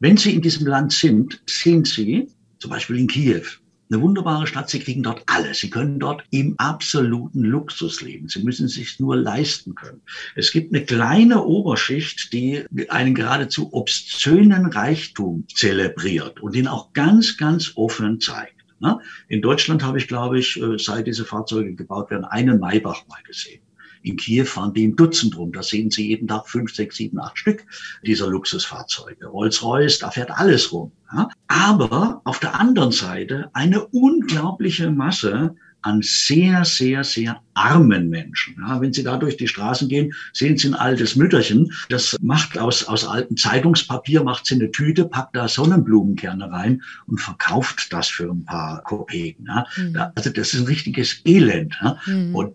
Wenn 0.00 0.16
sie 0.16 0.34
in 0.34 0.42
diesem 0.42 0.66
Land 0.66 0.92
sind, 0.92 1.40
sind 1.46 1.86
sie, 1.86 2.28
zum 2.58 2.70
Beispiel 2.70 2.98
in 2.98 3.06
Kiew, 3.06 3.44
eine 3.92 4.02
wunderbare 4.02 4.46
Stadt. 4.46 4.70
Sie 4.70 4.80
kriegen 4.80 5.02
dort 5.02 5.22
alles. 5.26 5.58
Sie 5.58 5.70
können 5.70 5.98
dort 5.98 6.24
im 6.30 6.54
absoluten 6.58 7.42
Luxus 7.42 8.00
leben. 8.00 8.28
Sie 8.28 8.42
müssen 8.42 8.66
es 8.66 8.74
sich 8.74 8.98
nur 8.98 9.16
leisten 9.16 9.74
können. 9.74 10.00
Es 10.34 10.52
gibt 10.52 10.74
eine 10.74 10.84
kleine 10.84 11.44
Oberschicht, 11.44 12.32
die 12.32 12.64
einen 12.88 13.14
geradezu 13.14 13.72
obszönen 13.72 14.66
Reichtum 14.66 15.44
zelebriert 15.54 16.40
und 16.40 16.56
ihn 16.56 16.68
auch 16.68 16.92
ganz, 16.92 17.36
ganz 17.36 17.72
offen 17.76 18.20
zeigt. 18.20 18.54
In 19.28 19.42
Deutschland 19.42 19.84
habe 19.84 19.98
ich, 19.98 20.08
glaube 20.08 20.40
ich, 20.40 20.60
äh, 20.60 20.76
seit 20.76 21.06
diese 21.06 21.24
Fahrzeuge 21.24 21.74
gebaut 21.74 22.10
werden, 22.10 22.24
einen 22.24 22.58
Maybach 22.58 23.06
mal 23.06 23.22
gesehen. 23.24 23.60
In 24.02 24.16
Kiew 24.16 24.44
fahren 24.44 24.74
die 24.74 24.84
im 24.84 24.96
Dutzend 24.96 25.36
rum. 25.36 25.52
Da 25.52 25.62
sehen 25.62 25.90
Sie 25.90 26.08
jeden 26.08 26.28
Tag 26.28 26.48
fünf, 26.48 26.74
sechs, 26.74 26.96
sieben, 26.96 27.18
acht 27.20 27.38
Stück 27.38 27.64
dieser 28.04 28.28
Luxusfahrzeuge. 28.28 29.26
Rolls-Royce, 29.26 29.98
da 29.98 30.10
fährt 30.10 30.30
alles 30.30 30.72
rum. 30.72 30.92
Ja? 31.12 31.28
Aber 31.48 32.20
auf 32.24 32.38
der 32.40 32.58
anderen 32.58 32.92
Seite 32.92 33.50
eine 33.52 33.86
unglaubliche 33.86 34.90
Masse 34.90 35.54
an 35.82 36.00
sehr, 36.02 36.64
sehr, 36.64 37.04
sehr 37.04 37.42
armen 37.54 38.08
Menschen. 38.08 38.56
Ja, 38.60 38.80
wenn 38.80 38.92
Sie 38.92 39.02
da 39.02 39.16
durch 39.16 39.36
die 39.36 39.48
Straßen 39.48 39.88
gehen, 39.88 40.14
sehen 40.32 40.56
Sie 40.56 40.68
ein 40.68 40.74
altes 40.74 41.16
Mütterchen. 41.16 41.72
Das 41.88 42.16
macht 42.22 42.56
aus, 42.56 42.84
aus 42.84 43.04
altem 43.04 43.36
Zeitungspapier, 43.36 44.22
macht 44.22 44.46
sie 44.46 44.54
eine 44.54 44.70
Tüte, 44.70 45.04
packt 45.04 45.36
da 45.36 45.48
Sonnenblumenkerne 45.48 46.50
rein 46.50 46.82
und 47.06 47.20
verkauft 47.20 47.92
das 47.92 48.08
für 48.08 48.30
ein 48.30 48.44
paar 48.44 48.82
Kopeken. 48.84 49.46
Ja. 49.46 49.66
Mhm. 49.76 49.98
Also 50.14 50.30
das 50.30 50.54
ist 50.54 50.60
ein 50.60 50.66
richtiges 50.66 51.20
Elend. 51.24 51.76
Ja. 51.82 51.98
Mhm. 52.06 52.34
Und 52.34 52.54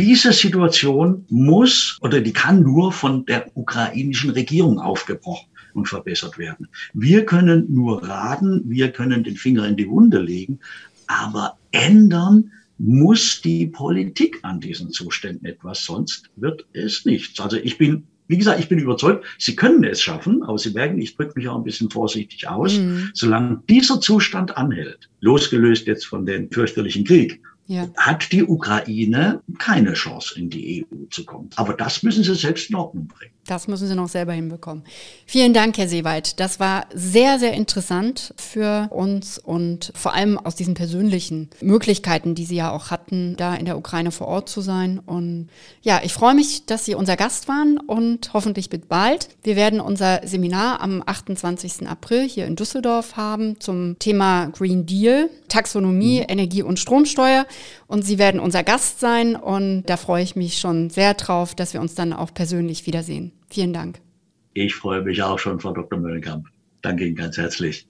diese 0.00 0.32
Situation 0.32 1.26
muss 1.28 1.98
oder 2.00 2.22
die 2.22 2.32
kann 2.32 2.62
nur 2.62 2.90
von 2.90 3.26
der 3.26 3.54
ukrainischen 3.54 4.30
Regierung 4.30 4.78
aufgebrochen 4.78 5.48
und 5.74 5.88
verbessert 5.88 6.38
werden. 6.38 6.68
Wir 6.94 7.26
können 7.26 7.66
nur 7.68 8.02
raten, 8.02 8.62
wir 8.64 8.92
können 8.92 9.22
den 9.24 9.36
Finger 9.36 9.68
in 9.68 9.76
die 9.76 9.88
Wunde 9.88 10.18
legen, 10.18 10.58
aber 11.06 11.58
ändern 11.70 12.50
muss 12.78 13.42
die 13.42 13.66
Politik 13.66 14.38
an 14.42 14.58
diesen 14.58 14.90
Zuständen 14.90 15.44
etwas, 15.46 15.84
sonst 15.84 16.30
wird 16.36 16.64
es 16.72 17.04
nichts. 17.04 17.38
Also 17.38 17.58
ich 17.58 17.76
bin 17.76 18.04
wie 18.26 18.38
gesagt, 18.38 18.60
ich 18.60 18.68
bin 18.68 18.78
überzeugt, 18.78 19.26
sie 19.38 19.56
können 19.56 19.82
es 19.82 20.00
schaffen, 20.00 20.44
aber 20.44 20.56
Sie 20.56 20.70
merken, 20.70 21.00
ich 21.00 21.16
drücke 21.16 21.32
mich 21.34 21.48
auch 21.48 21.56
ein 21.56 21.64
bisschen 21.64 21.90
vorsichtig 21.90 22.46
aus. 22.46 22.78
Mhm. 22.78 23.10
Solange 23.12 23.60
dieser 23.68 24.00
Zustand 24.00 24.56
anhält, 24.56 25.10
losgelöst 25.18 25.88
jetzt 25.88 26.06
von 26.06 26.24
dem 26.24 26.48
fürchterlichen 26.48 27.04
Krieg, 27.04 27.42
ja. 27.70 27.88
hat 27.96 28.32
die 28.32 28.44
Ukraine 28.44 29.42
keine 29.58 29.92
Chance, 29.92 30.38
in 30.38 30.50
die 30.50 30.84
EU 30.90 31.04
zu 31.08 31.24
kommen. 31.24 31.50
Aber 31.54 31.74
das 31.74 32.02
müssen 32.02 32.24
sie 32.24 32.34
selbst 32.34 32.68
in 32.70 32.76
Ordnung 32.76 33.06
bringen. 33.06 33.32
Das 33.50 33.66
müssen 33.66 33.88
Sie 33.88 33.96
noch 33.96 34.08
selber 34.08 34.32
hinbekommen. 34.32 34.84
Vielen 35.26 35.52
Dank, 35.52 35.76
Herr 35.76 35.88
Seewald. 35.88 36.38
Das 36.38 36.60
war 36.60 36.86
sehr, 36.94 37.40
sehr 37.40 37.52
interessant 37.52 38.32
für 38.36 38.86
uns 38.90 39.38
und 39.38 39.90
vor 39.96 40.14
allem 40.14 40.38
aus 40.38 40.54
diesen 40.54 40.74
persönlichen 40.74 41.50
Möglichkeiten, 41.60 42.36
die 42.36 42.44
Sie 42.44 42.54
ja 42.54 42.70
auch 42.70 42.92
hatten, 42.92 43.34
da 43.36 43.56
in 43.56 43.64
der 43.64 43.76
Ukraine 43.76 44.12
vor 44.12 44.28
Ort 44.28 44.48
zu 44.48 44.60
sein. 44.60 45.00
Und 45.04 45.48
ja, 45.82 46.00
ich 46.04 46.12
freue 46.12 46.36
mich, 46.36 46.64
dass 46.66 46.84
Sie 46.84 46.94
unser 46.94 47.16
Gast 47.16 47.48
waren 47.48 47.78
und 47.78 48.32
hoffentlich 48.34 48.70
bis 48.70 48.82
bald. 48.88 49.28
Wir 49.42 49.56
werden 49.56 49.80
unser 49.80 50.20
Seminar 50.24 50.80
am 50.80 51.02
28. 51.04 51.88
April 51.88 52.28
hier 52.28 52.46
in 52.46 52.54
Düsseldorf 52.54 53.16
haben 53.16 53.58
zum 53.58 53.98
Thema 53.98 54.46
Green 54.46 54.86
Deal, 54.86 55.28
Taxonomie, 55.48 56.20
mhm. 56.20 56.26
Energie- 56.28 56.62
und 56.62 56.78
Stromsteuer. 56.78 57.46
Und 57.88 58.04
Sie 58.04 58.18
werden 58.18 58.38
unser 58.38 58.62
Gast 58.62 59.00
sein 59.00 59.34
und 59.34 59.82
da 59.86 59.96
freue 59.96 60.22
ich 60.22 60.36
mich 60.36 60.58
schon 60.58 60.88
sehr 60.88 61.14
drauf, 61.14 61.56
dass 61.56 61.74
wir 61.74 61.80
uns 61.80 61.96
dann 61.96 62.12
auch 62.12 62.32
persönlich 62.32 62.86
wiedersehen. 62.86 63.32
Vielen 63.50 63.72
Dank. 63.72 64.00
Ich 64.54 64.74
freue 64.74 65.02
mich 65.02 65.22
auch 65.22 65.38
schon, 65.38 65.60
Frau 65.60 65.72
Dr. 65.72 65.98
Möllenkamp. 65.98 66.46
Danke 66.82 67.04
Ihnen 67.04 67.16
ganz 67.16 67.36
herzlich. 67.36 67.89